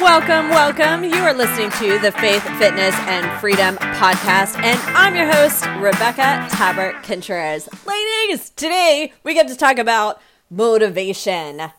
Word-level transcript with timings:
Welcome, 0.00 0.48
welcome. 0.48 1.04
You 1.04 1.16
are 1.24 1.34
listening 1.34 1.70
to 1.72 1.98
the 1.98 2.10
Faith, 2.10 2.42
Fitness, 2.58 2.94
and 3.00 3.38
Freedom 3.38 3.76
podcast, 3.76 4.56
and 4.56 4.80
I'm 4.96 5.14
your 5.14 5.30
host, 5.30 5.62
Rebecca 5.76 6.48
Tabbert 6.48 7.02
Contreras. 7.02 7.68
Ladies, 7.86 8.48
today 8.48 9.12
we 9.22 9.34
get 9.34 9.46
to 9.48 9.56
talk 9.56 9.76
about 9.76 10.18
motivation, 10.48 11.70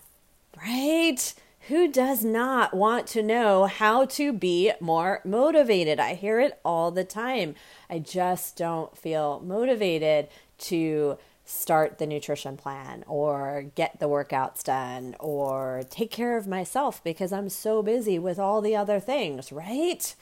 right? 0.56 1.34
Who 1.68 1.92
does 1.92 2.24
not 2.24 2.76
want 2.76 3.08
to 3.08 3.24
know 3.24 3.66
how 3.66 4.06
to 4.06 4.32
be 4.32 4.72
more 4.80 5.22
motivated? 5.26 6.00
I 6.00 6.14
hear 6.14 6.40
it 6.40 6.60
all 6.64 6.92
the 6.92 7.04
time. 7.04 7.56
I 7.90 7.98
just 7.98 8.56
don't 8.56 8.96
feel 8.96 9.40
motivated 9.40 10.28
to 10.60 11.18
start 11.52 11.98
the 11.98 12.08
nutrition 12.08 12.58
plan 12.58 13.04
or 13.08 13.66
get 13.76 14.00
the 14.00 14.08
workouts 14.08 14.64
done 14.64 15.16
or 15.20 15.84
take 15.90 16.10
care 16.10 16.38
of 16.38 16.48
myself 16.48 17.04
because 17.04 17.32
I'm 17.32 17.50
so 17.50 17.84
busy 17.84 18.18
with 18.18 18.40
all 18.40 18.62
the 18.62 18.76
other 18.76 19.00
things, 19.00 19.52
right? 19.52 20.16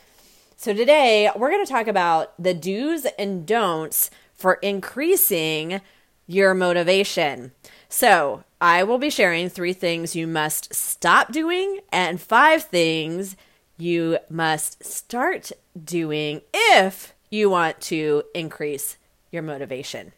So, 0.57 0.73
today 0.73 1.29
we're 1.35 1.51
going 1.51 1.65
to 1.65 1.71
talk 1.71 1.87
about 1.87 2.33
the 2.41 2.53
do's 2.53 3.05
and 3.17 3.45
don'ts 3.45 4.09
for 4.33 4.55
increasing 4.55 5.81
your 6.27 6.53
motivation. 6.53 7.51
So, 7.87 8.43
I 8.59 8.83
will 8.83 8.97
be 8.97 9.09
sharing 9.09 9.47
three 9.47 9.73
things 9.73 10.15
you 10.15 10.27
must 10.27 10.73
stop 10.73 11.31
doing 11.31 11.79
and 11.91 12.19
five 12.19 12.63
things 12.63 13.37
you 13.77 14.17
must 14.29 14.83
start 14.83 15.51
doing 15.81 16.41
if 16.53 17.13
you 17.29 17.49
want 17.49 17.79
to 17.81 18.23
increase 18.33 18.97
your 19.31 19.43
motivation. 19.43 20.11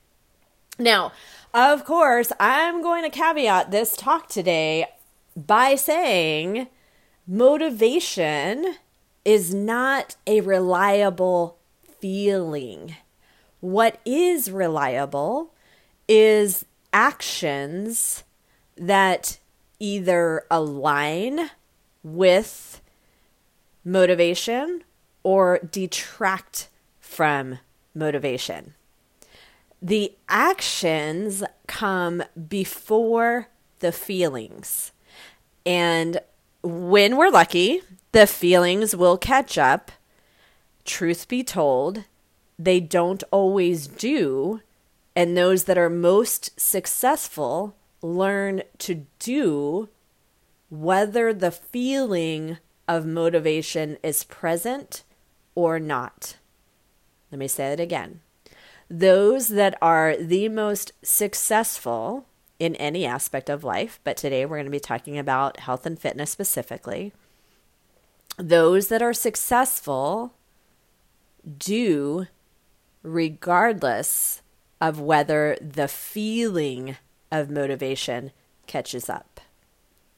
Now, 0.81 1.11
of 1.53 1.85
course, 1.85 2.31
I'm 2.39 2.81
going 2.81 3.03
to 3.03 3.09
caveat 3.09 3.69
this 3.69 3.95
talk 3.95 4.27
today 4.27 4.87
by 5.35 5.75
saying 5.75 6.67
motivation 7.27 8.77
is 9.23 9.53
not 9.53 10.15
a 10.25 10.41
reliable 10.41 11.59
feeling. 11.99 12.95
What 13.59 13.99
is 14.05 14.49
reliable 14.49 15.53
is 16.07 16.65
actions 16.91 18.23
that 18.75 19.37
either 19.79 20.45
align 20.49 21.51
with 22.03 22.81
motivation 23.85 24.83
or 25.21 25.59
detract 25.59 26.69
from 26.99 27.59
motivation 27.93 28.73
the 29.81 30.13
actions 30.29 31.43
come 31.67 32.23
before 32.47 33.47
the 33.79 33.91
feelings. 33.91 34.91
And 35.65 36.19
when 36.61 37.17
we're 37.17 37.31
lucky, 37.31 37.81
the 38.11 38.27
feelings 38.27 38.95
will 38.95 39.17
catch 39.17 39.57
up. 39.57 39.91
Truth 40.85 41.27
be 41.27 41.43
told, 41.43 42.03
they 42.59 42.79
don't 42.79 43.23
always 43.31 43.87
do. 43.87 44.61
And 45.15 45.35
those 45.35 45.63
that 45.65 45.77
are 45.77 45.89
most 45.89 46.59
successful 46.59 47.75
learn 48.01 48.61
to 48.79 49.05
do 49.19 49.89
whether 50.69 51.33
the 51.33 51.51
feeling 51.51 52.57
of 52.87 53.05
motivation 53.05 53.97
is 54.03 54.23
present 54.23 55.03
or 55.53 55.79
not. 55.79 56.37
Let 57.31 57.39
me 57.39 57.47
say 57.47 57.73
it 57.73 57.79
again 57.79 58.21
those 58.91 59.47
that 59.47 59.77
are 59.81 60.17
the 60.17 60.49
most 60.49 60.91
successful 61.01 62.25
in 62.59 62.75
any 62.75 63.05
aspect 63.05 63.49
of 63.49 63.63
life, 63.63 64.01
but 64.03 64.17
today 64.17 64.45
we're 64.45 64.57
going 64.57 64.65
to 64.65 64.71
be 64.71 64.81
talking 64.81 65.17
about 65.17 65.61
health 65.61 65.85
and 65.85 65.97
fitness 65.97 66.29
specifically. 66.29 67.13
Those 68.37 68.89
that 68.89 69.01
are 69.01 69.13
successful 69.13 70.33
do 71.57 72.27
regardless 73.01 74.41
of 74.81 74.99
whether 74.99 75.57
the 75.61 75.87
feeling 75.87 76.97
of 77.31 77.49
motivation 77.49 78.31
catches 78.67 79.09
up. 79.09 79.39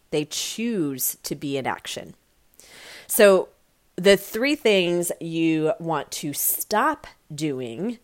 They 0.09 0.25
choose 0.25 1.17
to 1.21 1.35
be 1.35 1.57
in 1.57 1.67
action. 1.67 2.15
So, 3.05 3.49
the 3.95 4.17
three 4.17 4.55
things 4.55 5.11
you 5.21 5.73
want 5.79 6.09
to 6.11 6.33
stop 6.33 7.05
doing 7.33 7.99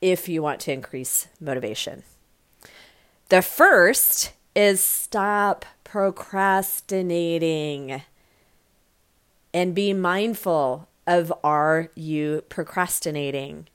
if 0.00 0.28
you 0.28 0.42
want 0.42 0.60
to 0.60 0.72
increase 0.72 1.28
motivation. 1.40 2.02
The 3.28 3.42
first 3.42 4.32
is 4.54 4.82
stop 4.82 5.66
procrastinating 5.84 8.02
and 9.52 9.74
be 9.74 9.92
mindful 9.92 10.88
of 11.06 11.32
are 11.42 11.90
you 11.94 12.44
procrastinating? 12.48 13.66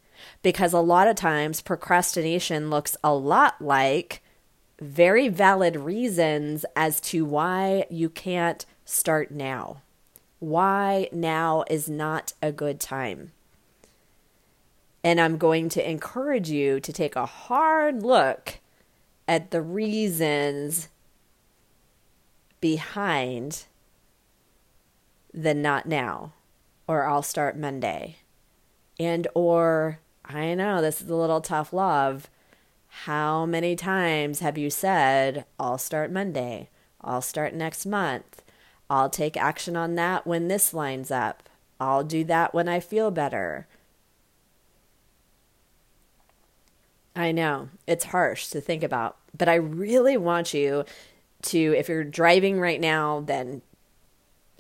Because 0.41 0.73
a 0.73 0.79
lot 0.79 1.07
of 1.07 1.15
times 1.15 1.61
procrastination 1.61 2.69
looks 2.69 2.97
a 3.03 3.13
lot 3.13 3.61
like 3.61 4.21
very 4.79 5.29
valid 5.29 5.75
reasons 5.75 6.65
as 6.75 6.99
to 6.99 7.25
why 7.25 7.85
you 7.89 8.09
can't 8.09 8.65
start 8.85 9.31
now. 9.31 9.81
Why 10.39 11.09
now 11.11 11.63
is 11.69 11.89
not 11.89 12.33
a 12.41 12.51
good 12.51 12.79
time. 12.79 13.31
And 15.05 15.21
I'm 15.21 15.37
going 15.37 15.69
to 15.69 15.87
encourage 15.87 16.49
you 16.49 16.79
to 16.79 16.91
take 16.91 17.15
a 17.15 17.27
hard 17.27 18.01
look 18.01 18.57
at 19.27 19.51
the 19.51 19.61
reasons 19.61 20.89
behind 22.59 23.65
the 25.31 25.53
not 25.53 25.85
now 25.85 26.33
or 26.87 27.05
I'll 27.05 27.21
start 27.21 27.55
Monday. 27.55 28.15
And 28.99 29.27
or 29.35 29.99
I 30.25 30.55
know 30.55 30.81
this 30.81 31.03
is 31.03 31.09
a 31.11 31.15
little 31.15 31.41
tough 31.41 31.71
love. 31.71 32.27
How 32.87 33.45
many 33.45 33.75
times 33.75 34.39
have 34.39 34.57
you 34.57 34.71
said, 34.71 35.45
I'll 35.59 35.77
start 35.77 36.11
Monday? 36.11 36.69
I'll 36.99 37.21
start 37.21 37.53
next 37.53 37.85
month. 37.85 38.41
I'll 38.89 39.11
take 39.11 39.37
action 39.37 39.75
on 39.75 39.93
that 39.95 40.25
when 40.25 40.47
this 40.47 40.73
lines 40.73 41.11
up. 41.11 41.47
I'll 41.79 42.03
do 42.03 42.23
that 42.23 42.55
when 42.55 42.67
I 42.67 42.79
feel 42.79 43.11
better. 43.11 43.67
I 47.15 47.31
know 47.31 47.69
it's 47.87 48.05
harsh 48.05 48.47
to 48.47 48.61
think 48.61 48.83
about, 48.83 49.17
but 49.37 49.47
I 49.47 49.55
really 49.55 50.17
want 50.17 50.53
you 50.53 50.83
to, 51.43 51.59
if 51.77 51.87
you're 51.87 52.03
driving 52.03 52.59
right 52.59 52.81
now, 52.81 53.21
then 53.21 53.61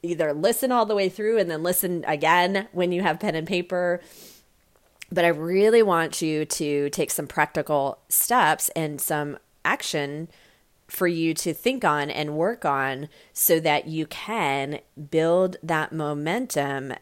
either 0.01 0.33
listen 0.33 0.71
all 0.71 0.85
the 0.85 0.95
way 0.95 1.09
through 1.09 1.37
and 1.37 1.49
then 1.49 1.63
listen 1.63 2.05
again 2.07 2.67
when 2.71 2.91
you 2.91 3.01
have 3.01 3.19
pen 3.19 3.35
and 3.35 3.47
paper. 3.47 4.01
But 5.11 5.25
I 5.25 5.29
really 5.29 5.83
want 5.83 6.21
you 6.21 6.45
to 6.45 6.89
take 6.89 7.11
some 7.11 7.27
practical 7.27 7.99
steps 8.09 8.69
and 8.69 9.01
some 9.01 9.37
action 9.63 10.29
for 10.87 11.07
you 11.07 11.33
to 11.33 11.53
think 11.53 11.83
on 11.83 12.09
and 12.09 12.37
work 12.37 12.63
on 12.63 13.09
so 13.33 13.59
that 13.59 13.87
you 13.87 14.05
can 14.05 14.79
build 15.09 15.57
that 15.63 15.91
momentum 15.91 16.93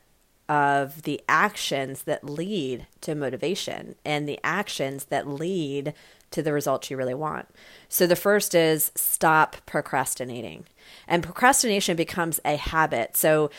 of 0.54 1.02
the 1.02 1.20
actions 1.28 2.04
that 2.04 2.24
lead 2.24 2.86
to 3.02 3.16
motivation 3.16 3.96
and 4.06 4.30
the 4.30 4.40
actions 4.44 5.06
that 5.06 5.28
lead 5.28 5.96
to 6.30 6.44
the 6.44 6.54
results 6.54 6.92
you 6.92 6.98
really 6.98 7.16
want. 7.16 7.48
So 7.90 8.06
the 8.06 8.16
first 8.16 8.54
is 8.54 8.92
stop 8.94 9.58
procrastinating. 9.66 10.66
And 11.08 11.24
procrastination 11.24 11.98
becomes 11.98 12.40
a 12.46 12.56
habit. 12.56 13.18
So 13.18 13.50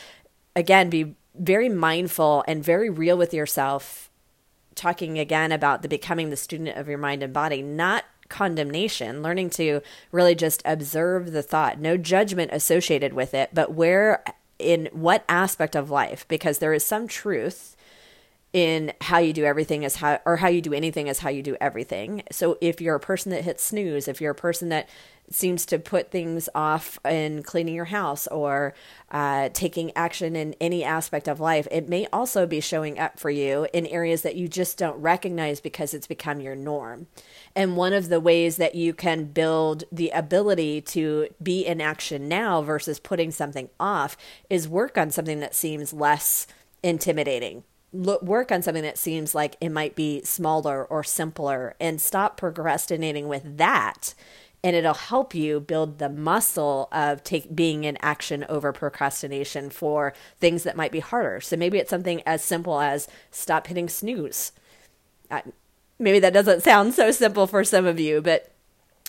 again, 0.55 0.89
be 0.89 1.15
very 1.37 1.67
mindful 1.67 2.45
and 2.47 2.63
very 2.63 2.89
real 2.89 3.17
with 3.17 3.33
yourself 3.33 4.09
talking 4.73 5.19
again 5.19 5.51
about 5.51 5.81
the 5.81 5.89
becoming 5.89 6.29
the 6.29 6.37
student 6.37 6.77
of 6.77 6.87
your 6.87 6.97
mind 6.97 7.23
and 7.23 7.33
body, 7.33 7.61
not 7.61 8.05
condemnation, 8.29 9.21
learning 9.21 9.49
to 9.49 9.81
really 10.13 10.35
just 10.35 10.61
observe 10.63 11.33
the 11.33 11.43
thought, 11.43 11.77
no 11.77 11.97
judgment 11.97 12.51
associated 12.53 13.11
with 13.11 13.33
it, 13.33 13.49
but 13.53 13.73
where 13.73 14.23
in 14.59 14.89
what 14.91 15.25
aspect 15.27 15.75
of 15.75 15.89
life 15.89 16.25
because 16.27 16.59
there 16.59 16.73
is 16.73 16.85
some 16.85 17.07
truth 17.07 17.74
in 18.55 18.93
how 19.01 19.17
you 19.17 19.33
do 19.33 19.43
everything 19.43 19.83
is 19.83 19.97
how 19.97 20.17
or 20.23 20.37
how 20.37 20.47
you 20.47 20.61
do 20.61 20.73
anything 20.73 21.07
is 21.07 21.19
how 21.19 21.29
you 21.29 21.43
do 21.43 21.57
everything. 21.59 22.23
So 22.31 22.57
if 22.61 22.79
you're 22.79 22.95
a 22.95 23.01
person 23.01 23.29
that 23.31 23.43
hits 23.43 23.61
snooze, 23.61 24.07
if 24.07 24.21
you're 24.21 24.31
a 24.31 24.35
person 24.35 24.69
that 24.69 24.87
seems 25.29 25.65
to 25.65 25.77
put 25.77 26.09
things 26.09 26.47
off 26.55 26.97
in 27.03 27.43
cleaning 27.43 27.75
your 27.75 27.85
house 27.85 28.27
or 28.27 28.73
uh, 29.11 29.49
taking 29.51 29.91
action 29.97 30.37
in 30.37 30.55
any 30.61 30.85
aspect 30.85 31.27
of 31.27 31.41
life, 31.41 31.67
it 31.69 31.89
may 31.89 32.07
also 32.13 32.45
be 32.45 32.61
showing 32.61 32.97
up 32.97 33.19
for 33.19 33.29
you 33.29 33.67
in 33.73 33.85
areas 33.87 34.21
that 34.21 34.37
you 34.37 34.47
just 34.47 34.77
don't 34.77 35.01
recognize 35.01 35.59
because 35.59 35.93
it's 35.93 36.07
become 36.07 36.39
your 36.39 36.55
norm. 36.55 37.07
And 37.57 37.75
one 37.75 37.91
of 37.91 38.07
the 38.07 38.21
ways 38.21 38.55
that 38.55 38.75
you 38.75 38.93
can 38.93 39.25
build 39.25 39.83
the 39.91 40.11
ability 40.11 40.79
to 40.81 41.27
be 41.43 41.65
in 41.65 41.81
action 41.81 42.29
now 42.29 42.61
versus 42.61 42.99
putting 42.99 43.31
something 43.31 43.69
off 43.81 44.15
is 44.49 44.65
work 44.65 44.97
on 44.97 45.11
something 45.11 45.41
that 45.41 45.53
seems 45.53 45.91
less 45.91 46.47
intimidating. 46.81 47.65
Look, 47.95 48.21
work 48.21 48.51
on 48.51 48.61
something 48.61 48.83
that 48.83 48.97
seems 48.97 49.33
like 49.33 49.55
it 49.61 49.69
might 49.69 49.95
be 49.95 50.21
smaller 50.23 50.83
or 50.85 51.03
simpler 51.03 51.75
and 51.79 52.01
stop 52.01 52.37
procrastinating 52.37 53.27
with 53.27 53.57
that 53.57 54.13
and 54.65 54.75
it'll 54.75 54.95
help 54.95 55.35
you 55.35 55.59
build 55.59 55.99
the 55.99 56.09
muscle 56.09 56.89
of 56.91 57.23
take 57.23 57.55
being 57.55 57.83
in 57.83 57.99
action 58.01 58.43
over 58.49 58.73
procrastination 58.73 59.69
for 59.69 60.11
things 60.39 60.63
that 60.63 60.75
might 60.75 60.91
be 60.91 61.01
harder. 61.01 61.39
So 61.39 61.55
maybe 61.55 61.77
it's 61.77 61.91
something 61.91 62.23
as 62.25 62.43
simple 62.43 62.81
as 62.81 63.07
stop 63.29 63.67
hitting 63.67 63.87
snooze. 63.87 64.51
Maybe 65.99 66.17
that 66.17 66.33
doesn't 66.33 66.63
sound 66.63 66.95
so 66.95 67.11
simple 67.11 67.45
for 67.45 67.63
some 67.63 67.85
of 67.85 67.99
you, 67.99 68.21
but 68.23 68.51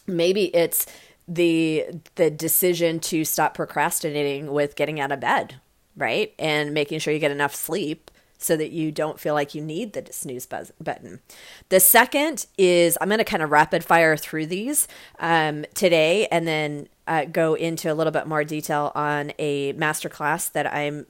maybe 0.06 0.55
it's 0.55 0.85
the 1.27 1.87
the 2.17 2.31
decision 2.31 3.00
to 3.00 3.25
stop 3.25 3.55
procrastinating 3.55 4.53
with 4.53 4.77
getting 4.77 5.00
out 5.00 5.11
of 5.11 5.21
bed, 5.21 5.55
right? 5.97 6.35
And 6.38 6.75
making 6.75 6.99
sure 6.99 7.15
you 7.15 7.19
get 7.19 7.31
enough 7.31 7.55
sleep 7.55 8.11
so 8.38 8.56
that 8.56 8.71
you 8.71 8.93
don't 8.93 9.19
feel 9.19 9.35
like 9.35 9.55
you 9.55 9.62
need 9.62 9.93
the 9.93 10.06
snooze 10.12 10.47
buzz 10.47 10.73
button. 10.81 11.21
The 11.69 11.81
second 11.81 12.47
is 12.59 12.99
I'm 13.00 13.09
going 13.09 13.19
to 13.19 13.25
kind 13.25 13.43
of 13.43 13.50
rapid 13.50 13.85
fire 13.85 14.17
through 14.17 14.47
these 14.47 14.88
um, 15.19 15.65
today 15.75 16.27
and 16.29 16.47
then 16.47 16.88
uh, 17.06 17.25
go 17.25 17.55
into 17.55 17.93
a 17.93 17.94
little 17.94 18.12
bit 18.12 18.27
more 18.27 18.44
detail 18.44 18.93
on 18.94 19.33
a 19.38 19.73
masterclass 19.75 20.50
that 20.53 20.73
I'm 20.73 21.06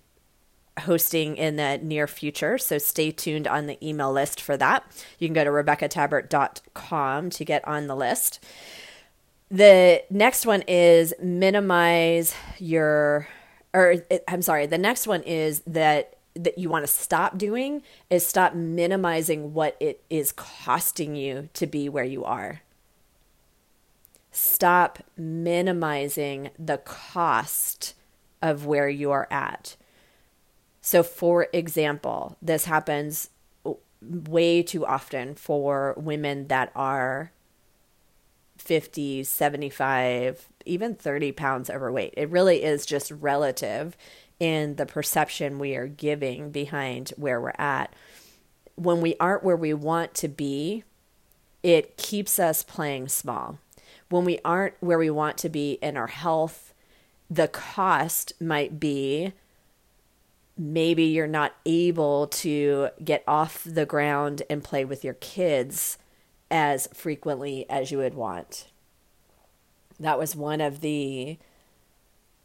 hosting 0.81 1.37
in 1.37 1.57
the 1.57 1.79
near 1.79 2.07
future. 2.07 2.59
So 2.59 2.79
stay 2.79 3.11
tuned 3.11 3.47
on 3.49 3.67
the 3.67 3.79
email 3.87 4.13
list 4.13 4.41
for 4.41 4.57
that. 4.57 4.85
You 5.19 5.27
can 5.27 5.35
go 5.35 5.45
to 5.45 5.51
RebeccaTabbert.com 5.51 7.31
to 7.31 7.45
get 7.45 7.67
on 7.67 7.87
the 7.87 7.97
list. 7.97 8.45
The 9.51 10.03
next 10.11 10.45
one 10.45 10.63
is 10.63 11.15
minimize 11.23 12.35
your, 12.59 13.29
or 13.73 13.97
I'm 14.29 14.43
sorry, 14.43 14.67
the 14.67 14.79
next 14.79 15.07
one 15.07 15.23
is 15.23 15.61
that 15.67 16.16
that 16.37 16.59
you 16.59 16.69
want 16.69 16.85
to 16.85 16.93
stop 16.93 17.39
doing 17.39 17.83
is 18.11 18.27
stop 18.27 18.55
minimizing 18.55 19.55
what 19.55 19.77
it 19.81 20.03
is 20.11 20.33
costing 20.33 21.17
you 21.17 21.49
to 21.55 21.67
be 21.67 21.89
where 21.89 22.05
you 22.05 22.25
are. 22.25 22.61
Stop 24.31 24.99
minimizing 25.17 26.51
the 26.59 26.79
cost 26.79 27.95
of 28.43 28.67
where 28.67 28.89
you 28.89 29.11
are 29.11 29.27
at. 29.31 29.77
So, 30.83 31.03
for 31.03 31.49
example, 31.53 32.37
this 32.43 32.67
happens 32.67 33.31
way 34.01 34.63
too 34.63 34.87
often 34.87 35.35
for 35.35 35.95
women 35.97 36.49
that 36.49 36.71
are 36.77 37.33
50, 38.59 39.25
75, 39.25 40.49
even 40.65 40.95
30 40.95 41.33
pounds 41.33 41.71
overweight. 41.71 42.15
It 42.17 42.31
really 42.31 42.63
is 42.63 42.87
just 42.87 43.11
relative 43.11 43.97
in 44.39 44.77
the 44.77 44.87
perception 44.87 45.59
we 45.59 45.75
are 45.75 45.87
giving 45.87 46.51
behind 46.51 47.11
where 47.17 47.41
we're 47.41 47.53
at. 47.59 47.93
When 48.75 49.01
we 49.01 49.17
aren't 49.19 49.45
where 49.45 49.57
we 49.57 49.73
want 49.73 50.15
to 50.15 50.29
be, 50.29 50.85
it 51.63 51.97
keeps 51.97 52.39
us 52.39 52.63
playing 52.63 53.09
small. 53.09 53.59
When 54.09 54.25
we 54.25 54.39
aren't 54.45 54.75
where 54.81 54.99
we 54.99 55.11
want 55.11 55.39
to 55.39 55.49
be 55.49 55.73
in 55.83 55.97
our 55.97 56.07
health, 56.07 56.75
the 57.31 57.49
cost 57.49 58.33
might 58.41 58.79
be 58.79 59.33
maybe 60.57 61.05
you're 61.05 61.27
not 61.27 61.55
able 61.67 62.27
to 62.29 62.89
get 63.05 63.23
off 63.27 63.63
the 63.65 63.87
ground 63.87 64.43
and 64.49 64.65
play 64.65 64.85
with 64.85 65.05
your 65.05 65.15
kids 65.15 65.99
as 66.51 66.89
frequently 66.95 67.69
as 67.69 67.91
you 67.91 67.99
would 67.99 68.15
want. 68.15 68.69
That 69.99 70.19
was 70.19 70.37
one 70.37 70.61
of 70.61 70.81
the 70.81 71.39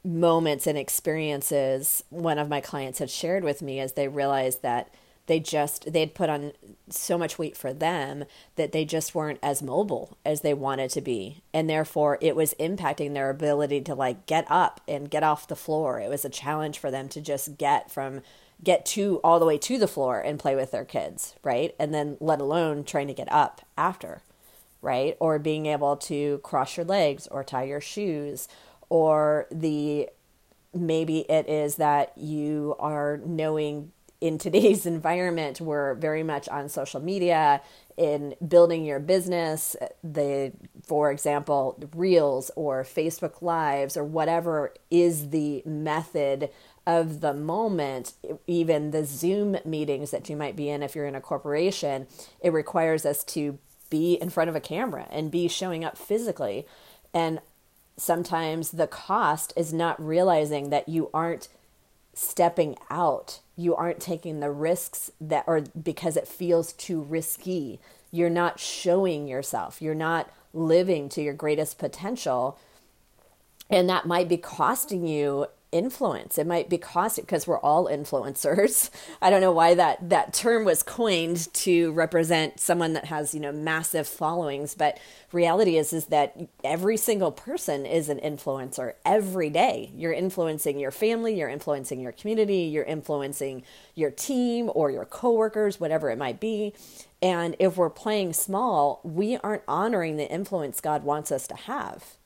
moments 0.04 0.66
and 0.66 0.78
experiences 0.78 2.04
one 2.10 2.40
of 2.40 2.50
my 2.50 2.60
clients 2.62 3.00
had 3.00 3.10
shared 3.10 3.44
with 3.44 3.62
me 3.62 3.80
as 3.80 3.94
they 3.94 4.08
realized 4.08 4.62
that 4.64 4.94
they 5.28 5.40
just 5.40 5.94
they'd 5.94 6.16
put 6.16 6.30
on 6.30 6.52
so 6.90 7.18
much 7.18 7.38
weight 7.38 7.56
for 7.56 7.72
them 7.72 8.26
that 8.56 8.72
they 8.72 8.84
just 8.84 9.14
weren't 9.14 9.40
as 9.44 9.62
mobile 9.62 10.18
as 10.26 10.42
they 10.42 10.54
wanted 10.54 10.90
to 10.90 11.02
be. 11.02 11.44
And 11.54 11.70
therefore 11.70 12.18
it 12.20 12.36
was 12.36 12.56
impacting 12.56 13.14
their 13.14 13.30
ability 13.30 13.82
to 13.82 13.96
like 13.96 14.26
get 14.26 14.46
up 14.50 14.82
and 14.88 15.10
get 15.10 15.24
off 15.24 15.48
the 15.48 15.56
floor. 15.56 16.00
It 16.00 16.10
was 16.10 16.26
a 16.26 16.30
challenge 16.30 16.80
for 16.80 16.90
them 16.90 17.08
to 17.10 17.22
just 17.22 17.58
get 17.58 17.92
from 17.92 18.22
get 18.64 18.86
to 18.86 19.20
all 19.24 19.40
the 19.40 19.46
way 19.46 19.58
to 19.58 19.78
the 19.78 19.88
floor 19.88 20.20
and 20.20 20.40
play 20.40 20.56
with 20.56 20.72
their 20.72 20.86
kids 20.86 21.36
right? 21.44 21.76
And 21.80 21.94
then 21.94 22.18
let 22.20 22.42
alone 22.42 22.84
trying 22.84 23.08
to 23.08 23.14
get 23.14 23.32
up 23.32 23.62
after 23.78 24.24
right? 24.82 25.16
Or 25.20 25.38
being 25.38 25.68
able 25.68 25.96
to 25.98 26.40
cross 26.40 26.76
your 26.76 26.86
legs 26.86 27.28
or 27.28 27.44
tie 27.44 27.66
your 27.66 27.82
shoes 27.82 28.48
or 28.92 29.48
the 29.52 30.10
maybe 30.74 31.20
it 31.20 31.48
is 31.48 31.76
that 31.76 32.12
you 32.18 32.76
are 32.78 33.22
knowing 33.26 33.94
in 34.20 34.38
today's 34.38 34.86
environment 34.98 35.62
we're 35.62 35.96
very 35.96 36.24
much 36.24 36.50
on 36.50 36.68
social 36.68 37.00
media 37.00 37.62
in 37.98 38.36
building 38.46 38.84
your 38.84 39.00
business 39.00 39.78
the 40.04 40.52
for 40.86 41.10
example 41.10 41.82
reels 41.96 42.52
or 42.58 42.84
facebook 42.84 43.42
lives 43.42 43.96
or 43.96 44.04
whatever 44.04 44.74
is 44.90 45.30
the 45.30 45.64
method 45.66 46.50
of 46.88 47.22
the 47.22 47.34
moment. 47.34 48.14
Even 48.48 48.90
the 48.90 49.06
zoom 49.06 49.56
meetings 49.64 50.10
that 50.12 50.30
you 50.30 50.36
might 50.36 50.56
be 50.56 50.68
in 50.68 50.82
if 50.82 50.96
you're 50.96 51.06
in 51.06 51.16
a 51.16 51.22
corporation 51.22 52.08
it 52.42 52.52
requires 52.52 53.06
us 53.06 53.24
to 53.24 53.60
be 53.92 54.16
in 54.16 54.30
front 54.30 54.50
of 54.50 54.56
a 54.56 54.60
camera 54.60 55.06
and 55.12 55.30
be 55.30 55.48
showing 55.48 55.86
up 55.86 55.98
physically. 55.98 56.66
And 57.14 57.40
sometimes 57.98 58.72
the 58.72 58.88
cost 58.88 59.54
is 59.56 59.74
not 59.74 60.04
realizing 60.04 60.70
that 60.70 60.90
you 60.90 61.10
aren't 61.14 61.48
stepping 62.14 62.78
out. 62.90 63.40
You 63.56 63.76
aren't 63.76 64.00
taking 64.00 64.40
the 64.40 64.52
risks 64.52 65.12
that 65.20 65.46
or 65.48 65.62
because 65.62 66.18
it 66.18 66.28
feels 66.28 66.74
too 66.74 67.02
risky. 67.02 67.80
You're 68.12 68.30
not 68.30 68.60
showing 68.60 69.28
yourself. 69.28 69.82
You're 69.82 69.96
not 69.96 70.30
living 70.54 71.10
to 71.10 71.22
your 71.22 71.34
greatest 71.34 71.78
potential. 71.78 72.58
And 73.70 73.90
that 73.90 74.06
might 74.06 74.28
be 74.28 74.38
costing 74.38 75.08
you 75.08 75.48
influence. 75.72 76.38
It 76.38 76.46
might 76.48 76.70
be 76.70 76.78
costing 76.78 77.24
because 77.24 77.48
we're 77.48 77.60
all 77.60 77.88
influencers. 77.88 78.90
I 79.22 79.30
don't 79.30 79.42
know 79.42 79.52
why 79.52 79.76
that 79.76 80.10
that 80.10 80.34
term 80.34 80.66
was 80.66 80.84
coined 80.84 81.54
to 81.54 81.92
represent 81.94 82.60
someone 82.60 82.94
that 82.94 83.06
has, 83.06 83.34
you 83.34 83.40
know, 83.40 83.52
massive 83.52 84.08
followings, 84.08 84.76
but 84.76 85.00
reality 85.32 85.78
is 85.78 85.94
is 85.94 86.06
that 86.08 86.38
every 86.64 86.98
single 86.98 87.32
person 87.32 87.86
is 87.86 88.10
an 88.10 88.20
influencer 88.20 88.94
every 89.06 89.50
day. 89.50 89.92
You're 89.96 90.14
influencing 90.14 90.80
your 90.80 90.92
family, 90.92 91.38
you're 91.38 91.50
influencing 91.50 92.00
your 92.00 92.12
community, 92.12 92.64
you're 92.64 92.84
influencing 92.84 93.64
your 93.96 94.12
team 94.12 94.70
or 94.74 94.92
your 94.92 95.06
coworkers, 95.06 95.80
whatever 95.80 96.10
it 96.10 96.18
might 96.18 96.40
be. 96.40 96.74
And 97.22 97.56
if 97.60 97.78
we're 97.78 97.90
playing 97.90 98.34
small, 98.34 99.00
we 99.04 99.38
aren't 99.38 99.64
honoring 99.68 100.18
the 100.18 100.30
influence 100.30 100.82
God 100.82 101.04
wants 101.04 101.32
us 101.32 101.48
to 101.48 101.56
have. 101.56 102.18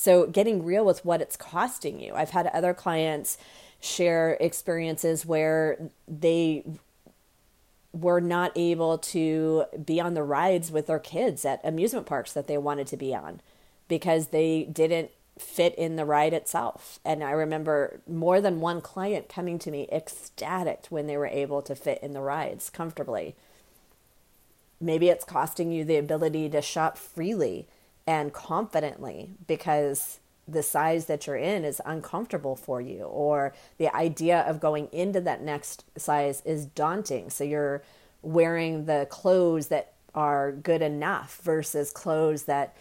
So, 0.00 0.28
getting 0.28 0.64
real 0.64 0.84
with 0.84 1.04
what 1.04 1.20
it's 1.20 1.36
costing 1.36 1.98
you. 1.98 2.14
I've 2.14 2.30
had 2.30 2.46
other 2.46 2.72
clients 2.72 3.36
share 3.80 4.36
experiences 4.38 5.26
where 5.26 5.90
they 6.06 6.62
were 7.92 8.20
not 8.20 8.52
able 8.54 8.98
to 8.98 9.64
be 9.84 10.00
on 10.00 10.14
the 10.14 10.22
rides 10.22 10.70
with 10.70 10.86
their 10.86 11.00
kids 11.00 11.44
at 11.44 11.60
amusement 11.64 12.06
parks 12.06 12.32
that 12.34 12.46
they 12.46 12.56
wanted 12.56 12.86
to 12.86 12.96
be 12.96 13.12
on 13.12 13.40
because 13.88 14.28
they 14.28 14.68
didn't 14.70 15.10
fit 15.36 15.74
in 15.74 15.96
the 15.96 16.04
ride 16.04 16.32
itself. 16.32 17.00
And 17.04 17.24
I 17.24 17.32
remember 17.32 18.00
more 18.06 18.40
than 18.40 18.60
one 18.60 18.80
client 18.80 19.28
coming 19.28 19.58
to 19.58 19.70
me 19.72 19.88
ecstatic 19.90 20.86
when 20.90 21.08
they 21.08 21.16
were 21.16 21.26
able 21.26 21.60
to 21.62 21.74
fit 21.74 21.98
in 22.04 22.12
the 22.12 22.20
rides 22.20 22.70
comfortably. 22.70 23.34
Maybe 24.80 25.08
it's 25.08 25.24
costing 25.24 25.72
you 25.72 25.84
the 25.84 25.96
ability 25.96 26.48
to 26.50 26.62
shop 26.62 26.96
freely 26.96 27.66
and 28.08 28.32
confidently 28.32 29.28
because 29.46 30.18
the 30.48 30.62
size 30.62 31.04
that 31.04 31.26
you're 31.26 31.36
in 31.36 31.62
is 31.62 31.78
uncomfortable 31.84 32.56
for 32.56 32.80
you 32.80 33.02
or 33.02 33.52
the 33.76 33.94
idea 33.94 34.40
of 34.48 34.60
going 34.60 34.88
into 34.92 35.20
that 35.20 35.42
next 35.42 35.84
size 35.94 36.42
is 36.46 36.64
daunting. 36.64 37.28
So 37.28 37.44
you're 37.44 37.82
wearing 38.22 38.86
the 38.86 39.06
clothes 39.10 39.68
that 39.68 39.92
are 40.14 40.52
good 40.52 40.80
enough 40.80 41.38
versus 41.42 41.90
clothes 41.90 42.44
that 42.44 42.74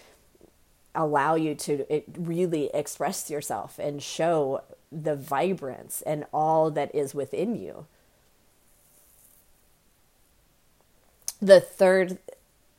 allow 0.96 1.36
you 1.36 1.56
to 1.56 2.04
really 2.18 2.72
express 2.74 3.30
yourself 3.30 3.78
and 3.80 4.02
show 4.02 4.64
the 4.94 5.18
vibrance 5.18 6.02
and 6.04 6.26
all 6.32 6.72
that 6.72 6.96
is 6.96 7.14
within 7.14 7.54
you. 7.54 7.86
The 11.42 11.60
third 11.60 12.18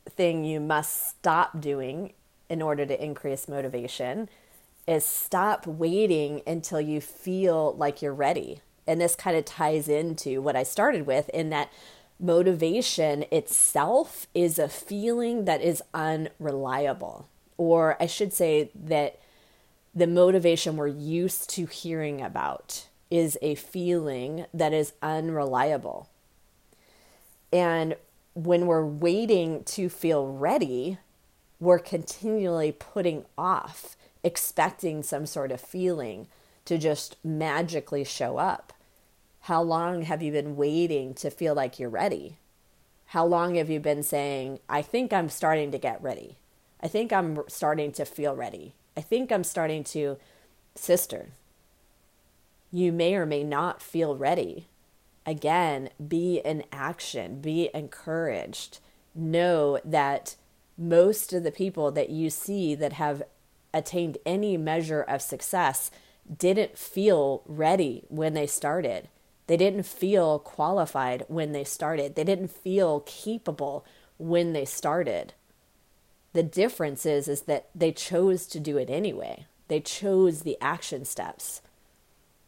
thing 0.09 0.43
you 0.43 0.59
must 0.59 1.09
stop 1.09 1.61
doing 1.61 2.13
in 2.49 2.61
order 2.61 2.85
to 2.85 3.03
increase 3.03 3.47
motivation 3.47 4.29
is 4.87 5.05
stop 5.05 5.67
waiting 5.67 6.41
until 6.47 6.81
you 6.81 6.99
feel 6.99 7.75
like 7.75 8.01
you're 8.01 8.13
ready. 8.13 8.61
And 8.87 8.99
this 8.99 9.15
kind 9.15 9.37
of 9.37 9.45
ties 9.45 9.87
into 9.87 10.41
what 10.41 10.55
I 10.55 10.63
started 10.63 11.05
with 11.05 11.29
in 11.29 11.51
that 11.51 11.71
motivation 12.19 13.23
itself 13.31 14.27
is 14.33 14.57
a 14.57 14.67
feeling 14.67 15.45
that 15.45 15.61
is 15.61 15.83
unreliable. 15.93 17.27
Or 17.57 18.01
I 18.01 18.07
should 18.07 18.33
say 18.33 18.71
that 18.73 19.19
the 19.93 20.07
motivation 20.07 20.75
we're 20.75 20.87
used 20.87 21.49
to 21.51 21.65
hearing 21.65 22.21
about 22.21 22.87
is 23.11 23.37
a 23.41 23.55
feeling 23.55 24.45
that 24.53 24.73
is 24.73 24.93
unreliable. 25.01 26.09
And 27.51 27.95
when 28.33 28.65
we're 28.67 28.85
waiting 28.85 29.63
to 29.65 29.89
feel 29.89 30.27
ready, 30.27 30.99
we're 31.59 31.79
continually 31.79 32.71
putting 32.71 33.25
off 33.37 33.95
expecting 34.23 35.03
some 35.03 35.25
sort 35.25 35.51
of 35.51 35.61
feeling 35.61 36.27
to 36.65 36.77
just 36.77 37.15
magically 37.23 38.03
show 38.03 38.37
up. 38.37 38.73
How 39.41 39.61
long 39.61 40.03
have 40.03 40.21
you 40.21 40.31
been 40.31 40.55
waiting 40.55 41.13
to 41.15 41.29
feel 41.29 41.55
like 41.55 41.79
you're 41.79 41.89
ready? 41.89 42.37
How 43.07 43.25
long 43.25 43.55
have 43.55 43.69
you 43.69 43.79
been 43.79 44.03
saying, 44.03 44.59
I 44.69 44.81
think 44.81 45.11
I'm 45.11 45.29
starting 45.29 45.71
to 45.71 45.77
get 45.77 46.01
ready? 46.01 46.37
I 46.81 46.87
think 46.87 47.11
I'm 47.11 47.39
starting 47.47 47.91
to 47.93 48.05
feel 48.05 48.35
ready. 48.35 48.73
I 48.95 49.01
think 49.01 49.31
I'm 49.31 49.43
starting 49.43 49.83
to, 49.85 50.17
sister, 50.75 51.29
you 52.71 52.91
may 52.91 53.15
or 53.15 53.25
may 53.25 53.43
not 53.43 53.81
feel 53.81 54.15
ready. 54.15 54.67
Again, 55.25 55.89
be 56.05 56.41
in 56.45 56.63
action, 56.71 57.41
be 57.41 57.69
encouraged. 57.73 58.79
Know 59.15 59.79
that 59.83 60.35
most 60.79 61.33
of 61.33 61.43
the 61.43 61.51
people 61.51 61.91
that 61.91 62.09
you 62.09 62.29
see 62.29 62.73
that 62.73 62.93
have 62.93 63.21
attained 63.73 64.17
any 64.25 64.57
measure 64.57 65.01
of 65.01 65.21
success 65.21 65.91
didn't 66.37 66.77
feel 66.77 67.43
ready 67.45 68.05
when 68.07 68.33
they 68.33 68.47
started. 68.47 69.09
They 69.47 69.57
didn't 69.57 69.83
feel 69.83 70.39
qualified 70.39 71.25
when 71.27 71.51
they 71.51 71.63
started. 71.63 72.15
They 72.15 72.23
didn't 72.23 72.51
feel 72.51 73.01
capable 73.01 73.85
when 74.17 74.53
they 74.53 74.65
started. 74.65 75.33
The 76.33 76.43
difference 76.43 77.05
is 77.05 77.27
is 77.27 77.41
that 77.41 77.69
they 77.75 77.91
chose 77.91 78.45
to 78.47 78.59
do 78.59 78.77
it 78.77 78.89
anyway. 78.89 79.47
They 79.67 79.79
chose 79.79 80.41
the 80.41 80.57
action 80.61 81.03
steps. 81.03 81.61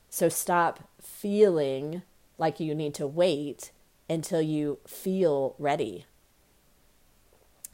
So 0.10 0.30
stop 0.30 0.88
feeling 1.02 2.04
like 2.38 2.60
you 2.60 2.76
need 2.76 2.94
to 2.96 3.08
wait 3.08 3.72
until 4.10 4.42
you 4.42 4.80
feel 4.86 5.56
ready. 5.58 6.06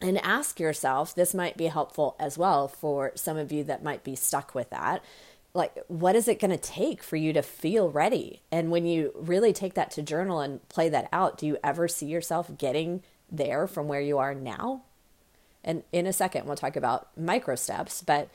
And 0.07 0.17
ask 0.23 0.57
yourself, 0.57 1.13
this 1.13 1.33
might 1.33 1.57
be 1.57 1.65
helpful 1.65 2.15
as 2.17 2.37
well 2.37 2.69
for 2.69 3.11
some 3.15 3.35
of 3.35 3.51
you 3.51 3.65
that 3.65 3.83
might 3.83 4.05
be 4.05 4.15
stuck 4.15 4.55
with 4.55 4.69
that. 4.69 5.03
Like, 5.53 5.77
what 5.89 6.15
is 6.15 6.29
it 6.29 6.39
going 6.39 6.51
to 6.51 6.57
take 6.57 7.03
for 7.03 7.17
you 7.17 7.33
to 7.33 7.41
feel 7.41 7.89
ready? 7.89 8.41
And 8.49 8.71
when 8.71 8.85
you 8.85 9.11
really 9.15 9.51
take 9.51 9.73
that 9.73 9.91
to 9.91 10.01
journal 10.01 10.39
and 10.39 10.65
play 10.69 10.87
that 10.87 11.09
out, 11.11 11.37
do 11.37 11.45
you 11.45 11.57
ever 11.61 11.89
see 11.89 12.05
yourself 12.05 12.57
getting 12.57 13.03
there 13.29 13.67
from 13.67 13.89
where 13.89 13.99
you 13.99 14.17
are 14.17 14.33
now? 14.33 14.83
And 15.61 15.83
in 15.91 16.07
a 16.07 16.13
second, 16.13 16.45
we'll 16.45 16.55
talk 16.55 16.77
about 16.77 17.09
micro 17.17 17.55
steps, 17.55 18.01
but 18.01 18.29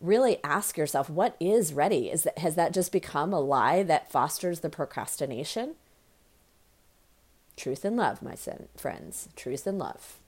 really 0.00 0.38
ask 0.42 0.78
yourself 0.78 1.10
what 1.10 1.36
is 1.38 1.74
ready 1.74 2.10
is 2.10 2.22
that 2.22 2.38
has 2.38 2.54
that 2.54 2.72
just 2.72 2.92
become 2.92 3.34
a 3.34 3.40
lie 3.40 3.82
that 3.82 4.10
fosters 4.10 4.60
the 4.60 4.70
procrastination 4.70 5.74
truth 7.58 7.84
and 7.84 7.98
love 7.98 8.22
my 8.22 8.34
friends 8.78 9.28
truth 9.36 9.66
and 9.66 9.78
love 9.78 10.19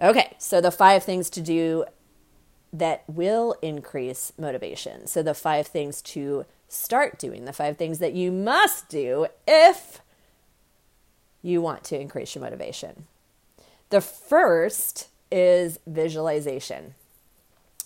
okay 0.00 0.34
so 0.38 0.60
the 0.60 0.70
five 0.70 1.02
things 1.02 1.30
to 1.30 1.40
do 1.40 1.84
that 2.72 3.04
will 3.06 3.54
increase 3.62 4.32
motivation 4.38 5.06
so 5.06 5.22
the 5.22 5.34
five 5.34 5.66
things 5.66 6.02
to 6.02 6.44
start 6.68 7.18
doing 7.18 7.44
the 7.44 7.52
five 7.52 7.76
things 7.76 7.98
that 7.98 8.14
you 8.14 8.32
must 8.32 8.88
do 8.88 9.26
if 9.46 10.00
you 11.42 11.60
want 11.60 11.84
to 11.84 12.00
increase 12.00 12.34
your 12.34 12.42
motivation 12.42 13.06
the 13.90 14.00
first 14.00 15.08
is 15.30 15.78
visualization 15.86 16.94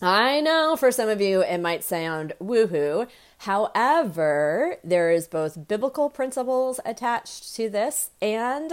I 0.00 0.40
know 0.40 0.76
for 0.76 0.92
some 0.92 1.08
of 1.08 1.20
you 1.20 1.42
it 1.42 1.58
might 1.58 1.82
sound 1.82 2.32
woohoo. 2.40 3.08
However, 3.38 4.76
there 4.84 5.10
is 5.10 5.26
both 5.26 5.66
biblical 5.66 6.08
principles 6.08 6.78
attached 6.84 7.56
to 7.56 7.68
this 7.68 8.10
and 8.22 8.72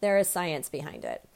there 0.00 0.16
is 0.16 0.28
science 0.28 0.68
behind 0.68 1.04
it. 1.04 1.28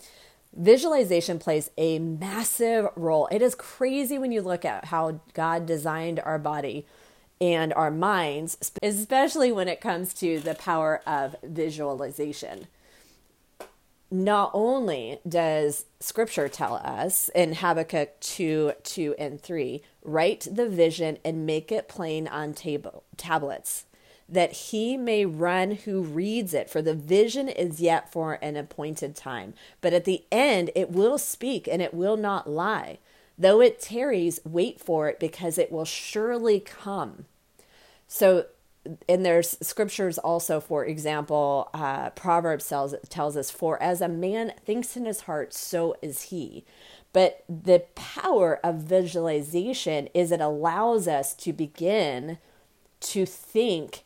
Visualization 0.57 1.39
plays 1.39 1.71
a 1.77 1.99
massive 1.99 2.89
role. 2.97 3.29
It 3.33 3.43
is 3.43 3.55
crazy 3.55 4.19
when 4.19 4.33
you 4.33 4.41
look 4.41 4.65
at 4.65 4.87
how 4.87 5.21
God 5.33 5.67
designed 5.67 6.21
our 6.21 6.39
body 6.39 6.87
and 7.41 7.75
our 7.75 7.91
minds, 7.91 8.57
especially 8.83 9.51
when 9.51 9.69
it 9.69 9.81
comes 9.81 10.15
to 10.15 10.39
the 10.39 10.55
power 10.55 11.03
of 11.07 11.35
visualization 11.43 12.69
not 14.15 14.51
only 14.55 15.19
does 15.29 15.87
scripture 15.99 16.49
tell 16.49 16.75
us 16.75 17.29
in 17.35 17.55
Habakkuk 17.55 18.21
2 18.21 18.73
2 18.83 19.15
and 19.19 19.41
3, 19.41 19.83
write 20.05 20.47
the 20.51 20.69
vision 20.69 21.19
and 21.25 21.45
make 21.45 21.73
it 21.73 21.89
plain 21.89 22.29
on 22.29 22.55
table, 22.55 23.03
tablets, 23.17 23.87
that 24.29 24.53
he 24.53 24.97
may 24.97 25.25
run 25.27 25.73
who 25.73 26.03
reads 26.03 26.55
it. 26.55 26.71
For 26.71 26.83
the 26.83 26.95
vision 26.95 27.49
is 27.49 27.81
yet 27.81 28.11
for 28.11 28.35
an 28.35 28.57
appointed 28.57 29.15
time, 29.15 29.55
but 29.81 29.93
at 29.93 30.05
the 30.05 30.25
end 30.33 30.71
it 30.75 30.91
will 30.91 31.19
speak 31.19 31.69
and 31.69 31.83
it 31.83 31.95
will 31.95 32.17
not 32.17 32.49
lie. 32.49 32.99
Though 33.37 33.61
it 33.61 33.81
tarries, 33.81 34.41
wait 34.45 34.81
for 34.81 35.09
it 35.09 35.19
because 35.19 35.59
it 35.59 35.73
will 35.73 35.85
surely 35.85 36.61
come. 36.61 37.27
So 38.07 38.47
and 39.09 39.25
there's 39.25 39.57
scriptures 39.67 40.19
also, 40.19 40.61
for 40.61 40.85
example, 40.85 41.71
uh, 41.73 42.11
Proverbs 42.11 42.69
tells, 42.69 42.95
tells 43.09 43.37
us, 43.37 43.51
For 43.51 43.83
as 43.83 44.01
a 44.01 44.09
man 44.09 44.53
thinks 44.65 44.97
in 44.97 45.07
his 45.07 45.23
heart, 45.23 45.55
so 45.55 45.97
is 46.03 46.23
he. 46.23 46.65
But 47.13 47.45
the 47.49 47.85
power 47.95 48.61
of 48.65 48.77
visualization 48.77 50.09
is 50.13 50.33
it 50.33 50.41
allows 50.41 51.09
us 51.09 51.35
to 51.37 51.53
begin 51.53 52.39
to 53.01 53.25
think 53.25 54.05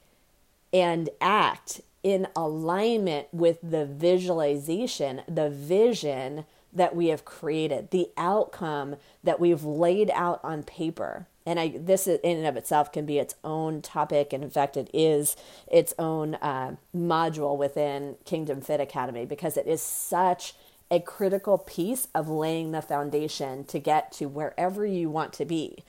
and 0.73 1.09
act 1.21 1.81
in 2.03 2.29
alignment 2.37 3.29
with 3.33 3.59
the 3.63 3.85
visualization, 3.85 5.23
the 5.29 5.51
vision 5.51 6.45
that 6.73 6.95
we 6.95 7.09
have 7.09 7.25
created, 7.25 7.91
the 7.91 8.09
outcome 8.17 8.97
that 9.25 9.41
we've 9.41 9.65
laid 9.65 10.11
out 10.11 10.41
on 10.45 10.63
paper 10.63 11.27
and 11.49 11.59
I 11.59 11.69
this 11.79 12.07
in 12.07 12.21
and 12.23 12.47
of 12.47 12.59
itself 12.59 12.93
can 12.93 13.07
be 13.07 13.19
its 13.19 13.35
own 13.43 13.81
topic, 13.81 14.35
and 14.35 14.45
in 14.45 14.51
fact, 14.51 14.77
it 14.77 14.91
is 14.93 15.35
its 15.67 15.95
own 15.99 16.35
uh, 16.35 16.77
module 16.95 17.57
within 17.57 18.17
Kingdom 18.27 18.61
Fit 18.61 18.81
Academy 18.81 19.25
because 19.25 19.57
it 19.57 19.67
is 19.67 19.81
such 19.81 20.55
a 20.91 21.01
critical 21.01 21.57
piece 21.57 22.09
of 22.15 22.29
laying 22.29 22.73
the 22.73 22.83
foundation 22.83 23.65
to 23.65 23.79
get 23.79 24.13
to 24.13 24.27
wherever 24.27 24.85
you 24.85 25.09
want 25.09 25.33
to 25.35 25.47
be. 25.47 25.85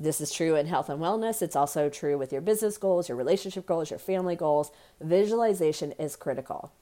This 0.00 0.20
is 0.20 0.32
true 0.32 0.54
in 0.54 0.66
health 0.66 0.88
and 0.88 1.00
wellness. 1.00 1.42
It's 1.42 1.56
also 1.56 1.88
true 1.88 2.16
with 2.16 2.32
your 2.32 2.40
business 2.40 2.78
goals, 2.78 3.08
your 3.08 3.16
relationship 3.16 3.66
goals, 3.66 3.90
your 3.90 3.98
family 3.98 4.36
goals. 4.36 4.70
Visualization 5.00 5.92
is 5.92 6.16
critical. 6.16 6.72